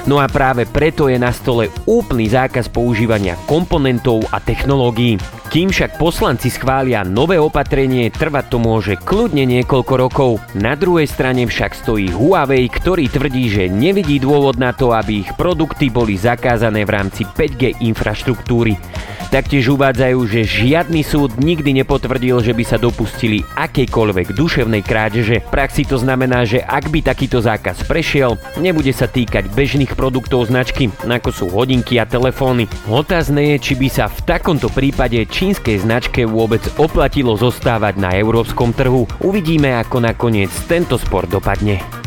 No 0.02 0.18
a 0.18 0.26
práve 0.26 0.66
preto 0.66 1.06
je 1.06 1.14
na 1.14 1.30
stole 1.30 1.70
úplný 1.86 2.26
zákaz 2.26 2.66
používania 2.66 3.38
komponentov 3.46 4.26
a 4.34 4.42
technológií. 4.42 5.14
Kým 5.46 5.70
však 5.70 6.00
poslanci 6.00 6.48
schvália 6.50 7.04
nové 7.04 7.38
opatrenie, 7.38 8.08
trvať 8.10 8.44
to 8.50 8.58
môže 8.58 8.96
kľudne 8.98 9.44
niekoľko 9.46 9.94
rokov. 9.94 10.30
Na 10.58 10.74
druhej 10.74 11.06
strane 11.06 11.46
však 11.46 11.76
stojí 11.76 12.08
Huawei, 12.10 12.66
ktorý 12.66 13.06
tvrdí, 13.06 13.52
že 13.52 13.70
nevidí 13.70 14.18
dôvod 14.18 14.58
na 14.58 14.74
to, 14.74 14.90
aby 14.90 15.22
ich 15.22 15.30
produkty 15.36 15.92
boli 15.92 16.18
zakázané 16.18 16.82
v 16.82 16.94
rámci 16.98 17.22
5G 17.22 17.84
infraštruktúry. 17.84 18.80
Taktiež 19.32 19.72
uvádzajú, 19.72 20.18
že 20.28 20.44
žiadny 20.44 21.00
súd 21.00 21.40
nikdy 21.40 21.80
nepotvrdil, 21.80 22.44
že 22.44 22.52
by 22.52 22.64
sa 22.68 22.76
dopustili 22.76 23.40
akejkoľvek 23.56 24.36
duševnej 24.36 24.84
krádeže. 24.84 25.40
V 25.40 25.48
praxi 25.48 25.88
to 25.88 25.96
znamená, 25.96 26.44
že 26.44 26.60
ak 26.60 26.92
by 26.92 27.00
takýto 27.00 27.40
zákaz 27.40 27.88
prešiel, 27.88 28.36
nebude 28.60 28.92
sa 28.92 29.08
týkať 29.08 29.48
bežných 29.56 29.91
produktov 29.92 30.48
značky, 30.48 30.92
ako 31.04 31.30
sú 31.32 31.44
hodinky 31.48 31.96
a 31.96 32.04
telefóny. 32.04 32.68
Otázne 32.88 33.54
je, 33.54 33.56
či 33.60 33.72
by 33.78 33.88
sa 33.88 34.06
v 34.08 34.18
takomto 34.24 34.68
prípade 34.68 35.22
čínskej 35.24 35.82
značke 35.84 36.28
vôbec 36.28 36.62
oplatilo 36.76 37.38
zostávať 37.38 38.00
na 38.00 38.12
európskom 38.16 38.76
trhu. 38.76 39.08
Uvidíme, 39.24 39.76
ako 39.80 40.04
nakoniec 40.04 40.52
tento 40.68 41.00
spor 41.00 41.24
dopadne. 41.24 42.02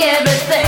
everything 0.00 0.63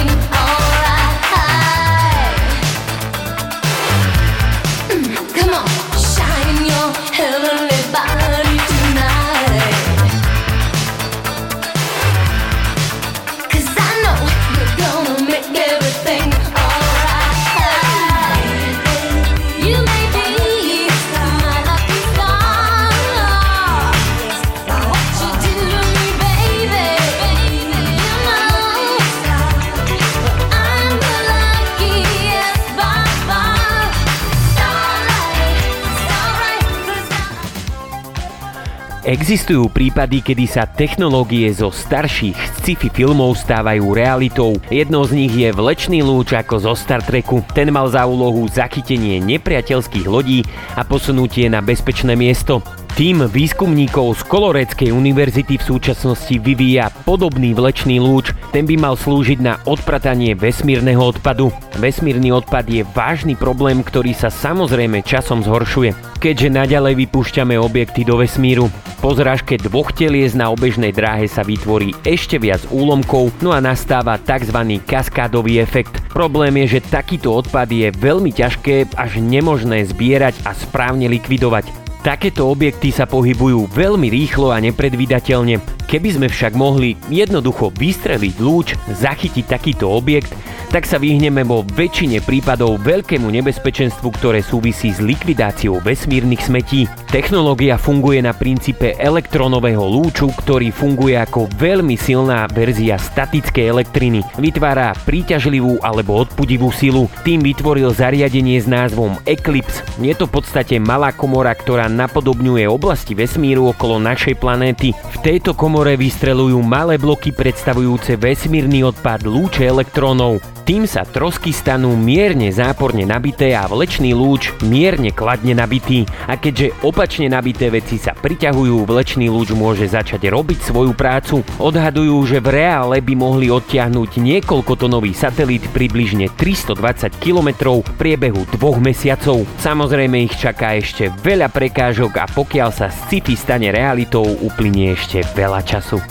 Existujú 39.16 39.72
prípady, 39.72 40.20
kedy 40.20 40.44
sa 40.44 40.68
technológie 40.68 41.48
zo 41.48 41.72
starších 41.72 42.36
sci-fi 42.60 42.92
filmov 42.92 43.40
stávajú 43.40 43.96
realitou. 43.96 44.60
Jednou 44.68 45.08
z 45.08 45.16
nich 45.16 45.32
je 45.32 45.56
vlečný 45.56 46.04
lúč 46.04 46.36
ako 46.36 46.60
zo 46.60 46.72
Star 46.76 47.00
Treku. 47.00 47.40
Ten 47.56 47.72
mal 47.72 47.88
za 47.88 48.04
úlohu 48.04 48.44
zachytenie 48.44 49.16
nepriateľských 49.24 50.04
lodí 50.04 50.44
a 50.76 50.84
posunutie 50.84 51.48
na 51.48 51.64
bezpečné 51.64 52.12
miesto. 52.12 52.60
Tým 52.96 53.28
výskumníkov 53.28 54.16
z 54.16 54.22
Koloreckej 54.24 54.88
univerzity 54.88 55.60
v 55.60 55.68
súčasnosti 55.68 56.32
vyvíja 56.40 56.88
podobný 57.04 57.52
vlečný 57.52 58.00
lúč. 58.00 58.32
Ten 58.56 58.64
by 58.64 58.72
mal 58.80 58.96
slúžiť 58.96 59.36
na 59.36 59.60
odpratanie 59.68 60.32
vesmírneho 60.32 61.04
odpadu. 61.04 61.52
Vesmírny 61.76 62.32
odpad 62.32 62.64
je 62.64 62.88
vážny 62.96 63.36
problém, 63.36 63.84
ktorý 63.84 64.16
sa 64.16 64.32
samozrejme 64.32 65.04
časom 65.04 65.44
zhoršuje, 65.44 65.92
keďže 66.24 66.48
naďalej 66.48 67.04
vypúšťame 67.04 67.60
objekty 67.60 68.00
do 68.00 68.16
vesmíru. 68.16 68.72
Po 69.04 69.12
zrážke 69.12 69.60
dvoch 69.60 69.92
telies 69.92 70.32
na 70.32 70.48
obežnej 70.48 70.96
dráhe 70.96 71.28
sa 71.28 71.44
vytvorí 71.44 71.92
ešte 72.00 72.40
viac 72.40 72.64
úlomkov, 72.72 73.28
no 73.44 73.52
a 73.52 73.60
nastáva 73.60 74.16
tzv. 74.16 74.56
kaskádový 74.88 75.60
efekt. 75.60 76.00
Problém 76.16 76.64
je, 76.64 76.80
že 76.80 76.88
takýto 76.88 77.28
odpad 77.28 77.68
je 77.68 77.92
veľmi 77.92 78.32
ťažké 78.32 78.96
až 78.96 79.20
nemožné 79.20 79.84
zbierať 79.84 80.48
a 80.48 80.56
správne 80.56 81.12
likvidovať. 81.12 81.85
Takéto 82.06 82.46
objekty 82.54 82.94
sa 82.94 83.02
pohybujú 83.02 83.66
veľmi 83.74 84.06
rýchlo 84.06 84.54
a 84.54 84.62
nepredvídateľne. 84.62 85.58
Keby 85.90 86.14
sme 86.14 86.30
však 86.30 86.54
mohli 86.54 86.94
jednoducho 87.10 87.74
vystreliť 87.74 88.34
lúč, 88.38 88.78
zachytiť 88.94 89.42
takýto 89.50 89.90
objekt, 89.90 90.30
tak 90.70 90.82
sa 90.82 90.98
vyhneme 90.98 91.46
vo 91.46 91.62
väčšine 91.62 92.22
prípadov 92.26 92.82
veľkému 92.82 93.30
nebezpečenstvu, 93.30 94.06
ktoré 94.18 94.42
súvisí 94.42 94.90
s 94.90 94.98
likvidáciou 94.98 95.78
vesmírnych 95.78 96.42
smetí. 96.42 96.90
Technológia 97.10 97.78
funguje 97.78 98.18
na 98.18 98.34
princípe 98.34 98.98
elektronového 98.98 99.82
lúču, 99.86 100.26
ktorý 100.30 100.74
funguje 100.74 101.14
ako 101.16 101.46
veľmi 101.54 101.94
silná 101.94 102.50
verzia 102.50 102.98
statickej 102.98 103.66
elektriny. 103.66 104.20
Vytvára 104.42 104.90
príťažlivú 105.06 105.78
alebo 105.80 106.18
odpudivú 106.18 106.74
silu. 106.74 107.06
Tým 107.22 107.46
vytvoril 107.46 107.94
zariadenie 107.94 108.58
s 108.58 108.66
názvom 108.66 109.22
Eclipse. 109.22 109.86
Je 110.02 110.12
to 110.18 110.26
v 110.26 110.42
podstate 110.42 110.82
malá 110.82 111.14
komora, 111.14 111.54
ktorá 111.54 111.86
napodobňuje 111.96 112.68
oblasti 112.68 113.16
vesmíru 113.16 113.72
okolo 113.72 113.96
našej 113.96 114.36
planéty. 114.36 114.92
V 114.92 115.16
tejto 115.24 115.56
komore 115.56 115.96
vystrelujú 115.96 116.60
malé 116.60 117.00
bloky 117.00 117.32
predstavujúce 117.32 118.20
vesmírny 118.20 118.84
odpad 118.84 119.24
lúče 119.24 119.64
elektrónov. 119.64 120.44
Tým 120.66 120.82
sa 120.82 121.06
trosky 121.06 121.54
stanú 121.54 121.94
mierne 121.94 122.50
záporne 122.50 123.06
nabité 123.06 123.54
a 123.54 123.70
vlečný 123.70 124.10
lúč 124.10 124.50
mierne 124.66 125.14
kladne 125.14 125.54
nabitý. 125.54 126.02
A 126.26 126.34
keďže 126.34 126.74
opačne 126.82 127.30
nabité 127.30 127.70
veci 127.70 128.02
sa 128.02 128.18
priťahujú, 128.18 128.82
vlečný 128.82 129.30
lúč 129.30 129.54
môže 129.54 129.86
začať 129.86 130.26
robiť 130.26 130.66
svoju 130.66 130.90
prácu. 130.90 131.46
Odhadujú, 131.62 132.18
že 132.26 132.42
v 132.42 132.50
reále 132.50 132.98
by 132.98 133.14
mohli 133.14 133.46
odtiahnuť 133.46 134.18
niekoľko 134.18 134.74
tonový 134.74 135.14
satelit 135.14 135.62
približne 135.70 136.34
320 136.34 137.14
km 137.22 137.78
v 137.86 137.90
priebehu 137.94 138.42
dvoch 138.58 138.82
mesiacov. 138.82 139.46
Samozrejme 139.62 140.18
ich 140.26 140.34
čaká 140.34 140.74
ešte 140.74 141.14
veľa 141.22 141.46
prekážok 141.46 141.85
a 141.94 142.26
pokiaľ 142.26 142.70
sa 142.74 142.90
sci-fi 142.90 143.38
stane 143.38 143.70
realitou, 143.70 144.26
uplynie 144.42 144.94
ešte 144.98 145.22
veľa 145.38 145.62
času. 145.62 146.02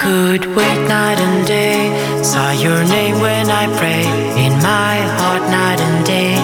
could 0.00 0.56
wait 0.56 0.80
night 0.88 1.18
and 1.18 1.46
day. 1.46 1.78
Saw 2.22 2.50
your 2.52 2.82
name 2.84 3.20
when 3.20 3.50
I 3.50 3.66
pray 3.80 4.04
in 4.44 4.52
my 4.72 4.96
heart 5.18 5.44
night 5.50 5.80
and 5.86 6.06
day 6.06 6.34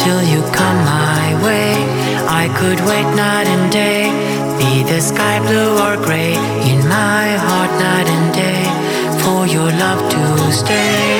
till 0.00 0.20
you 0.32 0.40
come 0.58 0.78
my 0.84 1.26
way. 1.44 1.70
I 2.42 2.44
could 2.58 2.80
wait 2.90 3.08
night 3.14 3.46
and 3.46 3.66
day, 3.70 4.10
be 4.58 4.82
the 4.90 5.00
sky 5.00 5.38
blue 5.46 5.72
or 5.84 5.94
gray 6.06 6.34
in 6.70 6.78
my 6.88 7.26
heart 7.46 7.65
love 9.72 10.10
to 10.10 10.52
stay. 10.52 11.15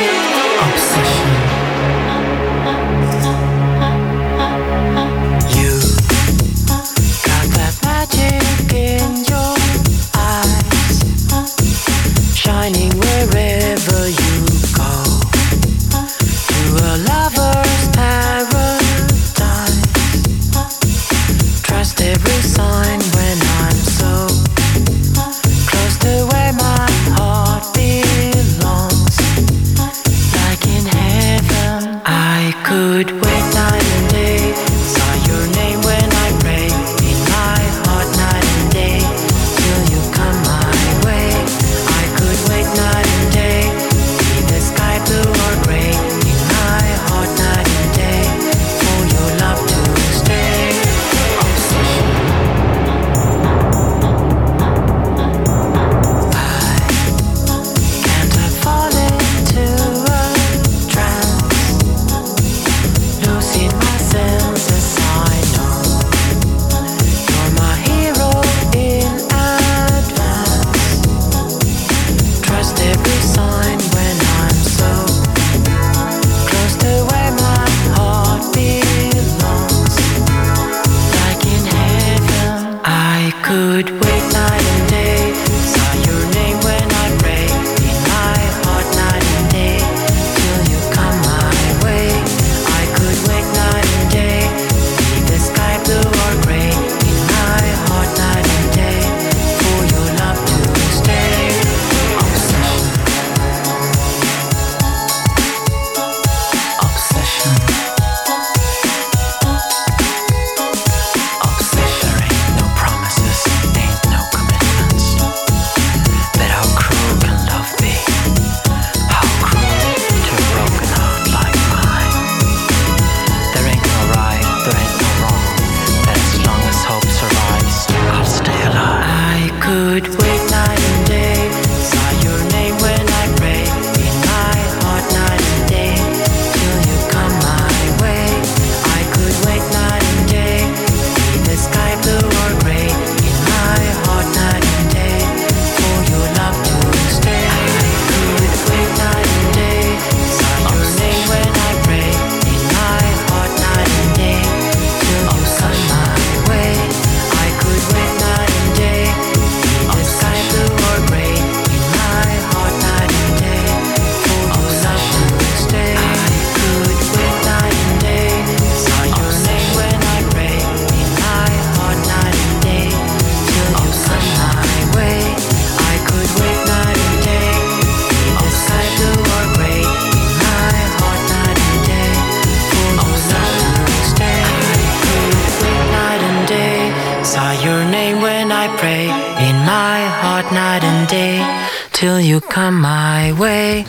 Come 192.57 192.81
my 192.81 193.37
way. 193.37 193.85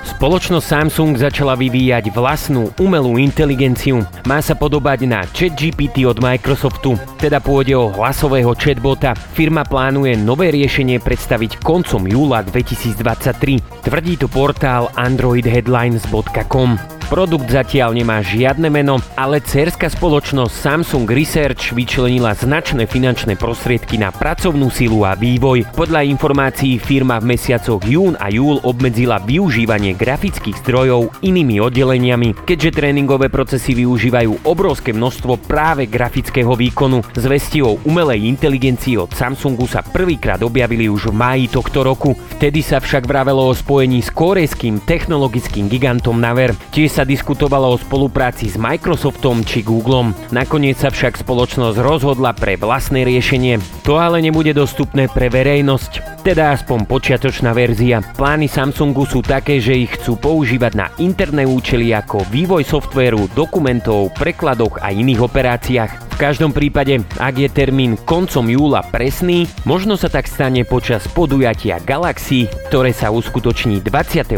Spoločnosť 0.00 0.64
Samsung 0.64 1.20
začala 1.20 1.52
vyvíjať 1.56 2.12
vlastnú 2.12 2.72
umelú 2.80 3.20
inteligenciu. 3.20 4.04
Má 4.24 4.40
sa 4.40 4.56
podobať 4.56 5.08
na 5.08 5.24
ChatGPT 5.28 6.08
od 6.08 6.20
Microsoftu, 6.20 6.96
teda 7.20 7.40
pôjde 7.40 7.76
o 7.76 7.92
hlasového 7.92 8.52
chatbota. 8.56 9.16
Firma 9.16 9.64
plánuje 9.64 10.16
nové 10.16 10.52
riešenie 10.52 11.00
predstaviť 11.00 11.60
koncom 11.60 12.08
júla 12.08 12.44
2023. 12.44 13.84
Tvrdí 13.84 14.16
to 14.20 14.28
portál 14.28 14.92
androidheadlines.com. 14.96 16.99
Produkt 17.10 17.50
zatiaľ 17.50 17.98
nemá 17.98 18.22
žiadne 18.22 18.70
meno, 18.70 19.02
ale 19.18 19.42
cerská 19.42 19.90
spoločnosť 19.90 20.54
Samsung 20.54 21.10
Research 21.10 21.74
vyčlenila 21.74 22.38
značné 22.38 22.86
finančné 22.86 23.34
prostriedky 23.34 23.98
na 23.98 24.14
pracovnú 24.14 24.70
silu 24.70 25.02
a 25.02 25.18
vývoj. 25.18 25.74
Podľa 25.74 26.06
informácií 26.06 26.78
firma 26.78 27.18
v 27.18 27.34
mesiacoch 27.34 27.82
jún 27.82 28.14
a 28.14 28.30
júl 28.30 28.62
obmedzila 28.62 29.18
využívanie 29.26 29.98
grafických 29.98 30.62
zdrojov 30.62 31.10
inými 31.26 31.58
oddeleniami, 31.58 32.46
keďže 32.46 32.78
tréningové 32.78 33.26
procesy 33.26 33.74
využívajú 33.74 34.46
obrovské 34.46 34.94
množstvo 34.94 35.50
práve 35.50 35.90
grafického 35.90 36.54
výkonu. 36.54 37.02
Zvesti 37.18 37.58
o 37.58 37.82
umelej 37.90 38.22
inteligencii 38.30 38.94
od 39.02 39.10
Samsungu 39.10 39.66
sa 39.66 39.82
prvýkrát 39.82 40.38
objavili 40.46 40.86
už 40.86 41.10
v 41.10 41.18
máji 41.18 41.44
tohto 41.50 41.82
roku. 41.82 42.14
Vtedy 42.38 42.62
sa 42.62 42.78
však 42.78 43.02
vravelo 43.02 43.50
o 43.50 43.58
spojení 43.58 43.98
s 43.98 44.14
korejským 44.14 44.86
technologickým 44.86 45.66
gigantom 45.66 46.14
Naver. 46.14 46.54
Tiež 46.70 46.99
sa 46.99 46.99
diskutovalo 47.06 47.72
o 47.72 47.80
spolupráci 47.80 48.50
s 48.50 48.58
Microsoftom 48.58 49.46
či 49.46 49.62
Googlem. 49.62 50.12
Nakoniec 50.34 50.82
sa 50.82 50.90
však 50.90 51.20
spoločnosť 51.20 51.78
rozhodla 51.78 52.34
pre 52.34 52.58
vlastné 52.58 53.06
riešenie. 53.06 53.62
To 53.86 54.02
ale 54.02 54.18
nebude 54.20 54.52
dostupné 54.52 55.06
pre 55.06 55.30
verejnosť, 55.30 56.24
teda 56.26 56.52
aspoň 56.58 56.84
počiatočná 56.90 57.54
verzia. 57.54 58.02
Plány 58.02 58.50
Samsungu 58.50 59.06
sú 59.06 59.22
také, 59.22 59.62
že 59.62 59.78
ich 59.78 59.94
chcú 59.96 60.18
používať 60.18 60.72
na 60.74 60.86
interné 60.98 61.46
účely 61.46 61.94
ako 61.94 62.26
vývoj 62.28 62.66
softvéru, 62.66 63.30
dokumentov, 63.32 64.12
prekladoch 64.18 64.82
a 64.82 64.92
iných 64.92 65.20
operáciách 65.22 66.09
každom 66.20 66.52
prípade, 66.52 67.00
ak 67.16 67.40
je 67.40 67.48
termín 67.48 67.96
koncom 67.96 68.44
júla 68.44 68.84
presný, 68.84 69.48
možno 69.64 69.96
sa 69.96 70.12
tak 70.12 70.28
stane 70.28 70.68
počas 70.68 71.08
podujatia 71.08 71.80
Galaxy, 71.80 72.44
ktoré 72.68 72.92
sa 72.92 73.08
uskutoční 73.08 73.80
27. 73.80 74.36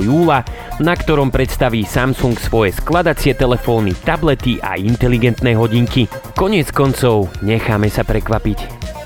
júla, 0.00 0.40
na 0.80 0.96
ktorom 0.96 1.28
predstaví 1.28 1.84
Samsung 1.84 2.40
svoje 2.40 2.72
skladacie 2.72 3.36
telefóny, 3.36 3.92
tablety 4.00 4.64
a 4.64 4.80
inteligentné 4.80 5.52
hodinky. 5.52 6.08
Konec 6.32 6.72
koncov, 6.72 7.28
necháme 7.44 7.92
sa 7.92 8.00
prekvapiť. 8.00 8.99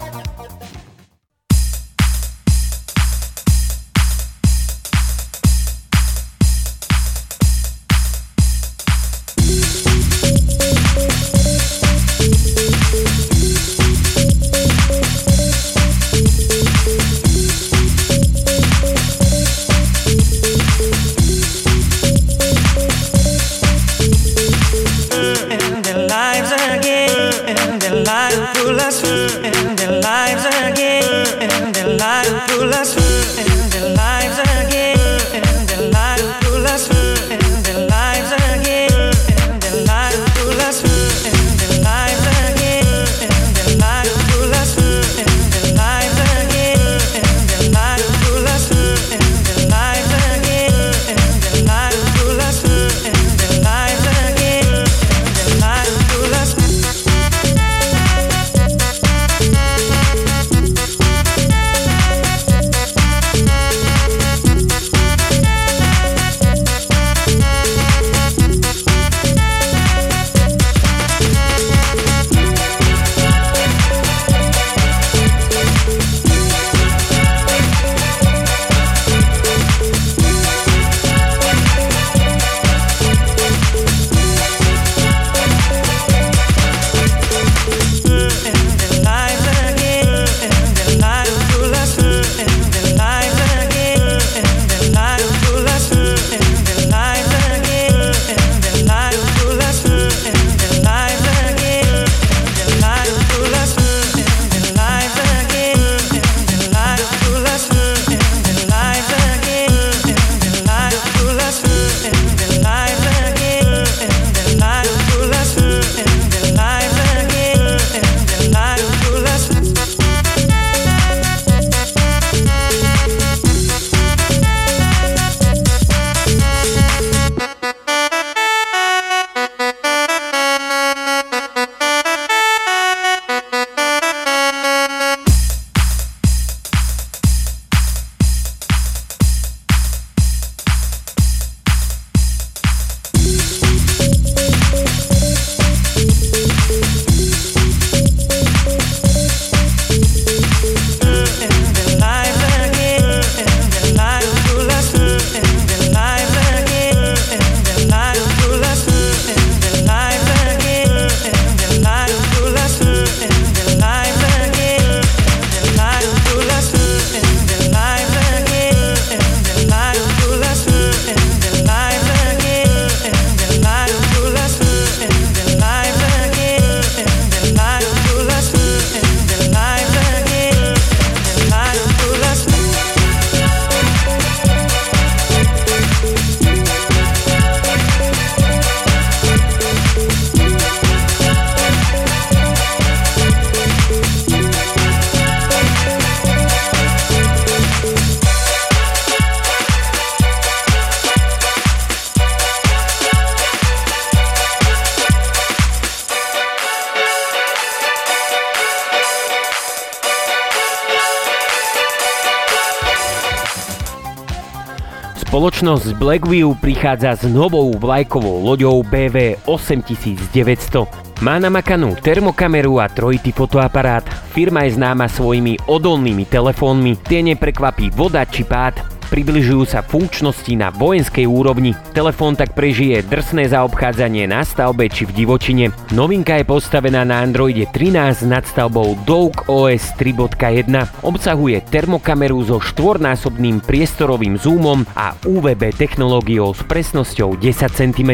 Spoločnosť 215.45 216.01
Blackview 216.01 216.57
prichádza 216.57 217.21
s 217.21 217.29
novou 217.29 217.69
vlajkovou 217.77 218.49
loďou 218.49 218.81
BV 218.81 219.45
8900. 219.45 220.89
Má 221.21 221.37
namakanú 221.37 222.01
termokameru 222.01 222.81
a 222.81 222.89
trojitý 222.89 223.29
fotoaparát. 223.29 224.09
Firma 224.33 224.65
je 224.65 224.81
známa 224.81 225.05
svojimi 225.05 225.69
odolnými 225.69 226.25
telefónmi. 226.25 226.97
Tie 226.97 227.21
neprekvapí 227.21 227.93
voda 227.93 228.25
či 228.25 228.41
pád 228.49 228.94
približujú 229.15 229.63
sa 229.63 229.79
funkčnosti 229.79 230.51
na 230.59 230.75
vojenskej 230.75 231.23
úrovni. 231.31 231.71
Telefón 231.95 232.35
tak 232.35 232.51
prežije 232.59 233.07
drsné 233.07 233.47
zaobchádzanie 233.55 234.27
na 234.27 234.43
stavbe 234.43 234.91
či 234.91 235.07
v 235.07 235.15
divočine. 235.23 235.71
Novinka 235.95 236.35
je 236.43 236.43
postavená 236.43 237.07
na 237.07 237.23
Androide 237.23 237.71
13 237.71 238.27
s 238.27 238.27
nadstavbou 238.27 238.99
Doug 239.07 239.47
OS 239.47 239.95
3.1. 239.95 240.67
Obsahuje 241.07 241.63
termokameru 241.63 242.43
so 242.43 242.59
štvornásobným 242.59 243.63
priestorovým 243.63 244.35
zoomom 244.35 244.83
a 244.99 245.15
UVB 245.23 245.71
technológiou 245.79 246.51
s 246.51 246.67
presnosťou 246.67 247.39
10 247.39 247.71
cm. 247.71 248.11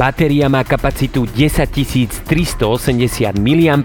Batéria 0.00 0.48
má 0.48 0.64
kapacitu 0.64 1.28
10 1.36 1.68
380 1.68 2.24
mAh 3.36 3.84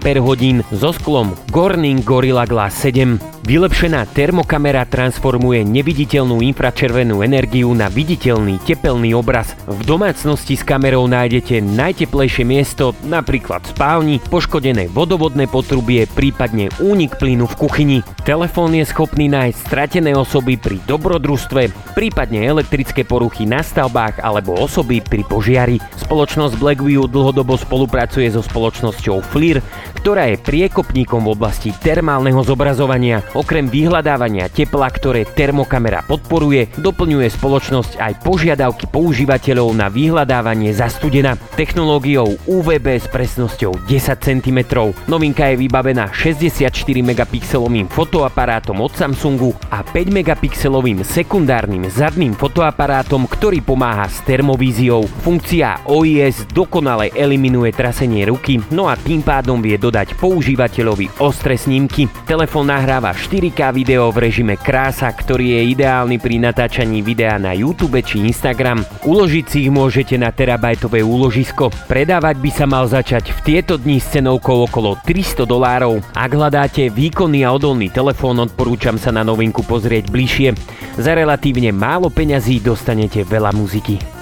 so 0.72 0.88
sklom 0.96 1.36
Corning 1.52 2.00
Gorilla 2.00 2.48
Glass 2.48 2.72
7. 2.80 3.35
Vylepšená 3.46 4.10
termokamera 4.10 4.82
transformuje 4.82 5.62
neviditeľnú 5.62 6.42
infračervenú 6.50 7.22
energiu 7.22 7.70
na 7.78 7.86
viditeľný 7.86 8.58
tepelný 8.66 9.14
obraz. 9.14 9.54
V 9.70 9.86
domácnosti 9.86 10.58
s 10.58 10.66
kamerou 10.66 11.06
nájdete 11.06 11.62
najteplejšie 11.62 12.42
miesto, 12.42 12.90
napríklad 13.06 13.62
spálni, 13.70 14.18
poškodené 14.18 14.90
vodovodné 14.90 15.46
potrubie, 15.46 16.10
prípadne 16.10 16.74
únik 16.82 17.22
plynu 17.22 17.46
v 17.46 17.54
kuchyni. 17.54 17.98
Telefón 18.26 18.74
je 18.74 18.82
schopný 18.82 19.30
nájsť 19.30 19.62
stratené 19.62 20.10
osoby 20.18 20.58
pri 20.58 20.82
dobrodružstve, 20.82 21.94
prípadne 21.94 22.42
elektrické 22.42 23.06
poruchy 23.06 23.46
na 23.46 23.62
stavbách 23.62 24.26
alebo 24.26 24.58
osoby 24.58 24.98
pri 24.98 25.22
požiari. 25.22 25.78
Spoločnosť 26.02 26.58
Blackview 26.58 27.06
dlhodobo 27.06 27.54
spolupracuje 27.54 28.26
so 28.26 28.42
spoločnosťou 28.42 29.22
FLIR, 29.22 29.62
ktorá 30.02 30.34
je 30.34 30.42
priekopníkom 30.42 31.30
v 31.30 31.38
oblasti 31.38 31.70
termálneho 31.70 32.42
zobrazovania. 32.42 33.22
Okrem 33.36 33.68
vyhľadávania 33.68 34.48
tepla, 34.48 34.88
ktoré 34.88 35.28
termokamera 35.28 36.00
podporuje, 36.08 36.72
doplňuje 36.80 37.28
spoločnosť 37.36 38.00
aj 38.00 38.12
požiadavky 38.24 38.88
používateľov 38.88 39.76
na 39.76 39.92
vyhľadávanie 39.92 40.72
zastudena. 40.72 41.36
Technológiou 41.52 42.40
UVB 42.48 42.96
s 42.96 43.04
presnosťou 43.12 43.76
10 43.84 43.92
cm. 44.24 44.58
Novinka 45.04 45.52
je 45.52 45.60
vybavená 45.60 46.08
64 46.16 46.72
megapixelovým 47.04 47.92
fotoaparátom 47.92 48.80
od 48.80 48.96
Samsungu 48.96 49.52
a 49.68 49.84
5 49.84 50.16
megapixelovým 50.16 51.04
sekundárnym 51.04 51.92
zadným 51.92 52.32
fotoaparátom, 52.32 53.28
ktorý 53.28 53.60
pomáha 53.60 54.08
s 54.08 54.24
termovíziou. 54.24 55.04
Funkcia 55.20 55.84
OIS 55.84 56.48
dokonale 56.56 57.12
eliminuje 57.12 57.68
trasenie 57.76 58.24
ruky, 58.24 58.64
no 58.72 58.88
a 58.88 58.96
tým 58.96 59.20
pádom 59.20 59.60
vie 59.60 59.76
dodať 59.76 60.16
používateľovi 60.16 61.20
ostré 61.20 61.60
snímky. 61.60 62.08
Telefón 62.24 62.72
nahráva 62.72 63.12
4K 63.26 63.74
video 63.74 64.06
v 64.14 64.30
režime 64.30 64.54
krása, 64.54 65.10
ktorý 65.10 65.58
je 65.58 65.74
ideálny 65.74 66.22
pri 66.22 66.38
natáčaní 66.38 67.02
videa 67.02 67.42
na 67.42 67.58
YouTube 67.58 67.98
či 67.98 68.22
Instagram. 68.22 68.86
Uložiť 69.02 69.44
si 69.50 69.58
ich 69.66 69.72
môžete 69.74 70.14
na 70.14 70.30
terabajtové 70.30 71.02
úložisko. 71.02 71.74
Predávať 71.90 72.38
by 72.38 72.50
sa 72.54 72.70
mal 72.70 72.86
začať 72.86 73.34
v 73.34 73.40
tieto 73.42 73.82
dni 73.82 73.98
s 73.98 74.14
cenovkou 74.14 74.70
okolo 74.70 74.94
300 75.02 75.42
dolárov. 75.42 76.06
Ak 76.14 76.30
hľadáte 76.38 76.86
výkonný 76.86 77.42
a 77.42 77.50
odolný 77.50 77.90
telefón, 77.90 78.38
odporúčam 78.46 78.94
sa 78.94 79.10
na 79.10 79.26
novinku 79.26 79.66
pozrieť 79.66 80.06
bližšie. 80.06 80.54
Za 80.94 81.18
relatívne 81.18 81.74
málo 81.74 82.14
peňazí 82.14 82.62
dostanete 82.62 83.26
veľa 83.26 83.50
muziky. 83.50 84.15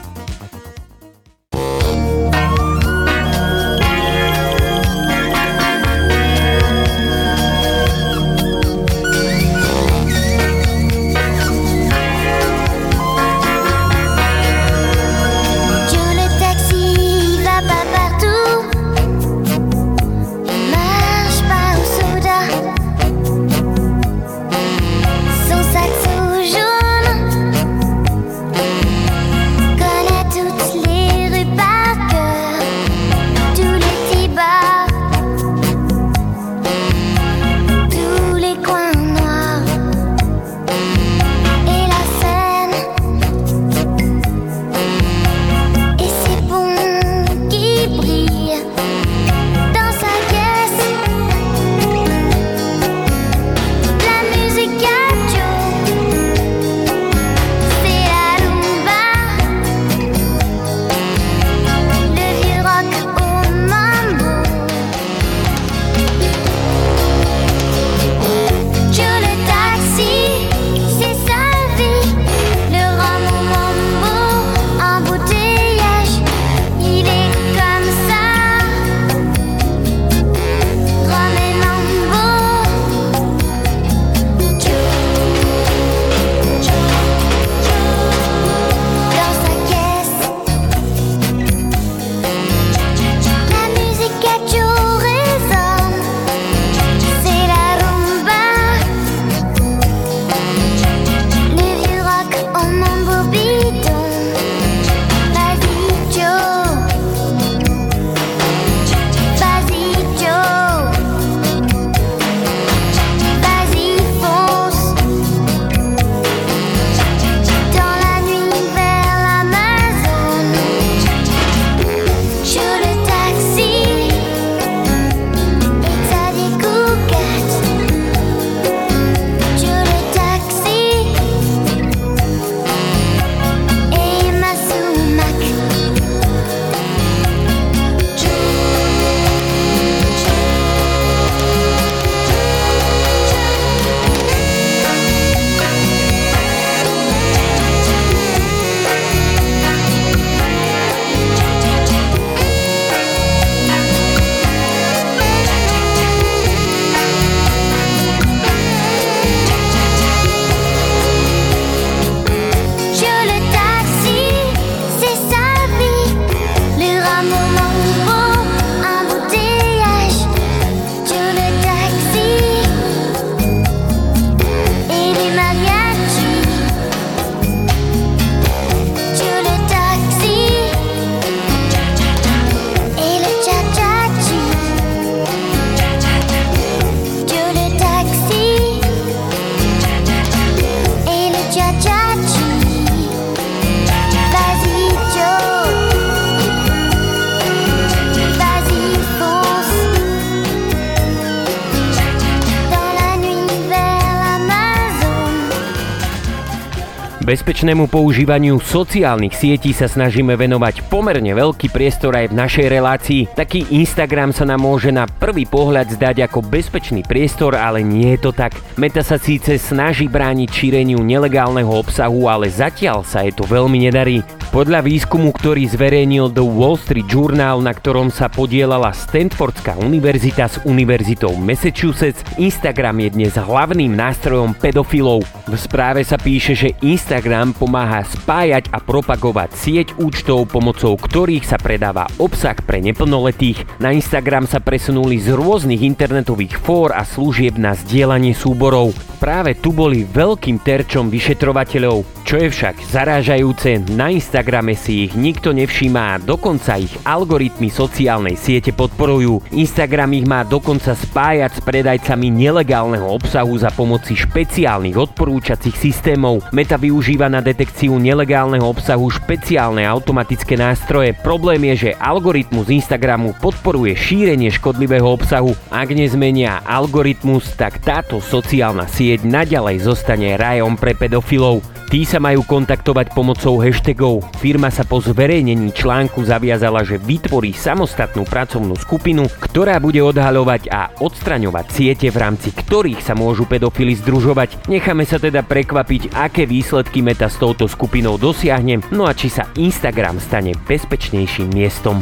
Bezpečnému 207.44 207.92
používaniu 207.92 208.56
sociálnych 208.56 209.36
sietí 209.36 209.76
sa 209.76 209.84
snažíme 209.84 210.32
venovať 210.32 210.88
pomerne 210.88 211.36
veľký 211.36 211.76
priestor 211.76 212.16
aj 212.16 212.32
v 212.32 212.38
našej 212.40 212.66
relácii. 212.72 213.20
Taký 213.36 213.68
Instagram 213.68 214.32
sa 214.32 214.48
nám 214.48 214.64
môže 214.64 214.88
na 214.88 215.04
prvý 215.04 215.44
pohľad 215.44 215.92
zdať 215.92 216.24
ako 216.24 216.40
bezpečný 216.40 217.04
priestor, 217.04 217.52
ale 217.52 217.84
nie 217.84 218.16
je 218.16 218.24
to 218.24 218.30
tak. 218.32 218.56
Meta 218.80 219.04
sa 219.04 219.20
síce 219.20 219.60
snaží 219.60 220.08
brániť 220.08 220.48
šíreniu 220.48 221.04
nelegálneho 221.04 221.68
obsahu, 221.68 222.32
ale 222.32 222.48
zatiaľ 222.48 223.04
sa 223.04 223.20
jej 223.20 223.36
to 223.36 223.44
veľmi 223.44 223.92
nedarí. 223.92 224.24
Podľa 224.54 224.86
výskumu, 224.86 225.34
ktorý 225.34 225.66
zverejnil 225.66 226.30
The 226.30 226.46
Wall 226.46 226.78
Street 226.78 227.10
Journal, 227.10 227.58
na 227.58 227.74
ktorom 227.74 228.06
sa 228.14 228.30
podielala 228.30 228.94
Stanfordská 228.94 229.74
univerzita 229.82 230.46
s 230.46 230.62
univerzitou 230.62 231.34
Massachusetts, 231.34 232.22
Instagram 232.38 233.02
je 233.02 233.08
dnes 233.18 233.34
hlavným 233.34 233.90
nástrojom 233.90 234.54
pedofilov. 234.54 235.26
V 235.50 235.54
správe 235.58 236.06
sa 236.06 236.14
píše, 236.14 236.54
že 236.54 236.78
Instagram 236.86 237.04
Instagram 237.24 237.56
pomáha 237.56 238.06
spájať 238.06 238.70
a 238.70 238.78
propagovať 238.78 239.50
sieť 239.58 239.88
účtov, 239.98 240.46
pomocou 240.54 240.94
ktorých 240.94 241.42
sa 241.42 241.58
predáva 241.58 242.06
obsah 242.22 242.54
pre 242.54 242.78
neplnoletých. 242.78 243.66
Na 243.82 243.90
Instagram 243.90 244.46
sa 244.46 244.62
presunuli 244.62 245.18
z 245.18 245.34
rôznych 245.34 245.82
internetových 245.82 246.60
fór 246.62 246.94
a 246.94 247.02
služieb 247.02 247.58
na 247.58 247.74
zdieľanie 247.74 248.38
súborov. 248.38 248.94
Práve 249.18 249.56
tu 249.56 249.72
boli 249.72 250.04
veľkým 250.04 250.60
terčom 250.60 251.08
vyšetrovateľov. 251.08 252.04
Čo 252.28 252.36
je 252.44 252.48
však 252.52 252.92
zarážajúce, 252.92 253.82
na 253.96 254.12
Instagrame 254.44 254.76
si 254.76 255.08
ich 255.08 255.16
nikto 255.16 255.56
nevšímá 255.56 256.20
dokonca 256.20 256.76
ich 256.76 256.92
algoritmy 257.08 257.72
sociálnej 257.72 258.36
siete 258.36 258.76
podporujú. 258.76 259.40
Instagram 259.56 260.20
ich 260.20 260.28
má 260.28 260.44
dokonca 260.44 260.92
spájať 260.92 261.48
s 261.56 261.60
predajcami 261.64 262.28
nelegálneho 262.28 263.08
obsahu 263.08 263.56
za 263.56 263.72
pomoci 263.72 264.12
špeciálnych 264.12 265.00
odporúčacích 265.00 265.72
systémov. 265.72 266.44
Meta 266.52 266.76
využíva 266.76 267.24
na 267.32 267.40
detekciu 267.40 267.96
nelegálneho 267.96 268.68
obsahu 268.68 269.08
špeciálne 269.08 269.80
automatické 269.88 270.60
nástroje. 270.60 271.16
Problém 271.24 271.64
je, 271.72 271.88
že 271.88 271.96
algoritmus 271.96 272.68
Instagramu 272.68 273.32
podporuje 273.40 273.96
šírenie 273.96 274.52
škodlivého 274.52 275.08
obsahu. 275.08 275.56
Ak 275.72 275.88
nezmenia 275.88 276.60
algoritmus, 276.68 277.48
tak 277.56 277.80
táto 277.80 278.20
sociálna 278.20 278.92
sieť 278.92 279.24
naďalej 279.24 279.88
zostane 279.88 280.36
rajom 280.36 280.76
pre 280.76 280.92
pedofilov. 280.92 281.64
Tí 281.92 282.02
sa 282.02 282.18
majú 282.18 282.42
kontaktovať 282.42 283.12
pomocou 283.12 283.60
hashtagov. 283.60 284.26
Firma 284.40 284.72
sa 284.72 284.82
po 284.82 284.98
zverejnení 284.98 285.70
článku 285.70 286.24
zaviazala, 286.26 286.82
že 286.82 286.98
vytvorí 286.98 287.54
samostatnú 287.54 288.26
pracovnú 288.26 288.74
skupinu, 288.74 289.30
ktorá 289.38 289.78
bude 289.78 290.02
odhaľovať 290.02 290.62
a 290.72 290.90
odstraňovať 290.98 291.66
siete, 291.70 292.08
v 292.10 292.18
rámci 292.18 292.50
ktorých 292.50 292.98
sa 292.98 293.14
môžu 293.14 293.46
pedofily 293.46 293.94
združovať. 294.00 294.66
Necháme 294.66 295.06
sa 295.06 295.22
teda 295.22 295.46
prekvapiť, 295.46 296.16
aké 296.16 296.50
výsledky 296.50 297.04
Meta 297.04 297.30
s 297.30 297.38
touto 297.38 297.70
skupinou 297.70 298.18
dosiahne, 298.18 298.82
no 298.90 299.06
a 299.06 299.12
či 299.14 299.30
sa 299.30 299.46
Instagram 299.54 300.18
stane 300.18 300.56
bezpečnejším 300.66 301.54
miestom. 301.54 302.00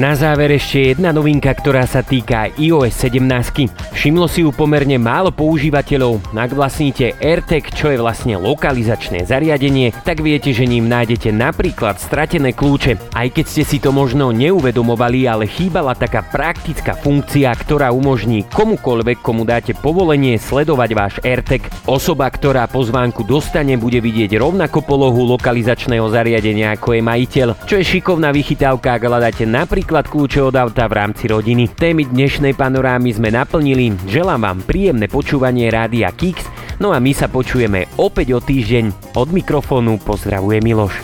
Na 0.00 0.16
záver 0.16 0.56
ešte 0.56 0.96
jedna 0.96 1.12
novinka, 1.12 1.52
ktorá 1.52 1.84
sa 1.84 2.00
týka 2.00 2.48
iOS 2.56 3.04
17. 3.04 3.68
Všimlo 3.92 4.32
si 4.32 4.40
ju 4.40 4.48
pomerne 4.48 4.96
málo 4.96 5.28
používateľov. 5.28 6.24
Ak 6.32 6.56
vlastníte 6.56 7.12
AirTag, 7.20 7.68
čo 7.68 7.92
je 7.92 8.00
vlastne 8.00 8.40
lokalizačné 8.40 9.28
zariadenie, 9.28 9.92
tak 9.92 10.24
viete, 10.24 10.56
že 10.56 10.64
ním 10.64 10.88
nájdete 10.88 11.36
napríklad 11.36 12.00
stratené 12.00 12.56
kľúče. 12.56 13.12
Aj 13.12 13.28
keď 13.28 13.44
ste 13.44 13.60
si 13.60 13.76
to 13.76 13.92
možno 13.92 14.32
neuvedomovali, 14.32 15.28
ale 15.28 15.44
chýbala 15.44 15.92
taká 15.92 16.24
praktická 16.24 16.96
funkcia, 16.96 17.52
ktorá 17.60 17.92
umožní 17.92 18.48
komukoľvek, 18.48 19.20
komu 19.20 19.44
dáte 19.44 19.76
povolenie 19.76 20.40
sledovať 20.40 20.90
váš 20.96 21.14
AirTag. 21.20 21.68
Osoba, 21.84 22.32
ktorá 22.32 22.64
pozvánku 22.72 23.20
dostane, 23.28 23.76
bude 23.76 24.00
vidieť 24.00 24.32
rovnako 24.40 24.80
polohu 24.80 25.28
lokalizačného 25.36 26.08
zariadenia 26.08 26.72
ako 26.72 26.96
je 26.96 27.02
majiteľ, 27.04 27.48
čo 27.68 27.76
je 27.76 27.84
šikovná 27.84 28.32
vychytávka, 28.32 28.96
ak 28.96 29.04
hľadáte 29.04 29.44
napríklad 29.44 29.89
napríklad 29.90 30.14
kľúče 30.14 30.40
od 30.46 30.54
auta 30.54 30.86
v 30.86 31.02
rámci 31.02 31.26
rodiny. 31.26 31.66
Témy 31.66 32.06
dnešnej 32.06 32.54
panorámy 32.54 33.10
sme 33.10 33.34
naplnili. 33.34 33.98
Želám 34.06 34.46
vám 34.46 34.58
príjemné 34.62 35.10
počúvanie 35.10 35.66
Rádia 35.66 36.14
Kix, 36.14 36.46
no 36.78 36.94
a 36.94 37.02
my 37.02 37.10
sa 37.10 37.26
počujeme 37.26 37.90
opäť 37.98 38.30
o 38.30 38.38
týždeň. 38.38 39.18
Od 39.18 39.34
mikrofónu 39.34 39.98
pozdravuje 39.98 40.62
Miloš. 40.62 40.94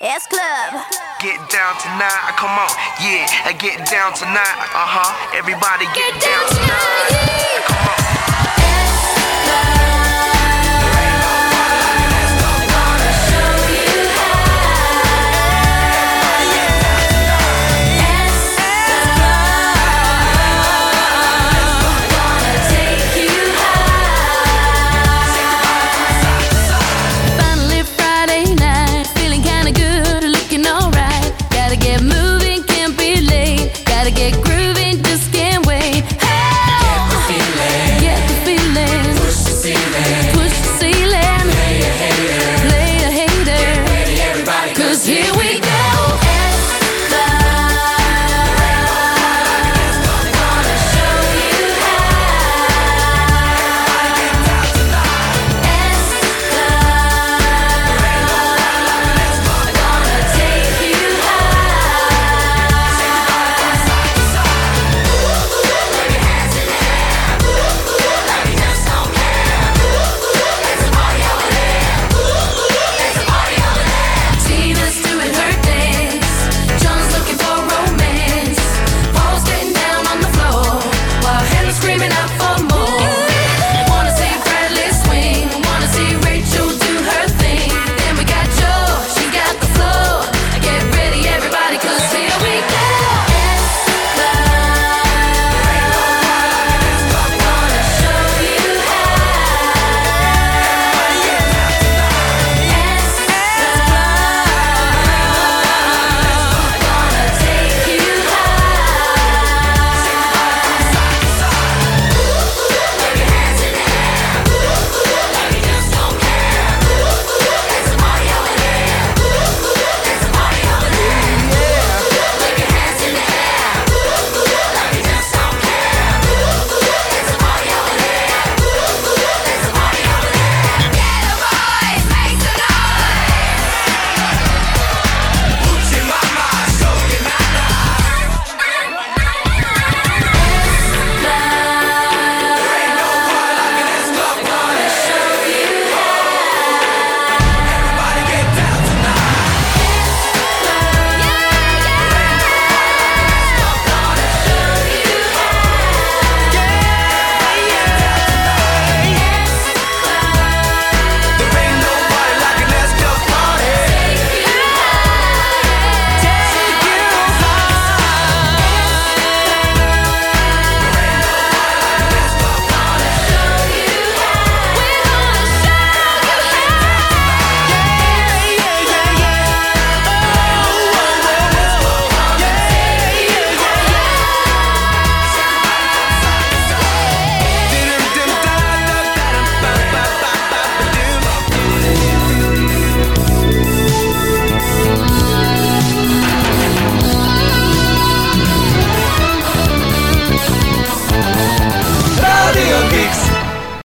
S 0.00 0.24
Club. 0.32 0.80
Get 1.20 1.36
down 1.52 1.76
tonight, 1.84 2.32
come 2.40 2.56
on, 2.56 2.72
yeah, 3.04 3.28
get 3.60 3.76
down 3.84 4.16
tonight, 4.16 4.56
uh 4.72 4.88
huh. 4.88 5.36
Everybody 5.36 5.84
get, 5.92 6.16
get 6.16 6.32
down, 6.32 6.48
down 6.48 6.64
tonight, 6.64 7.60
come 7.68 7.88
on. 7.92 8.09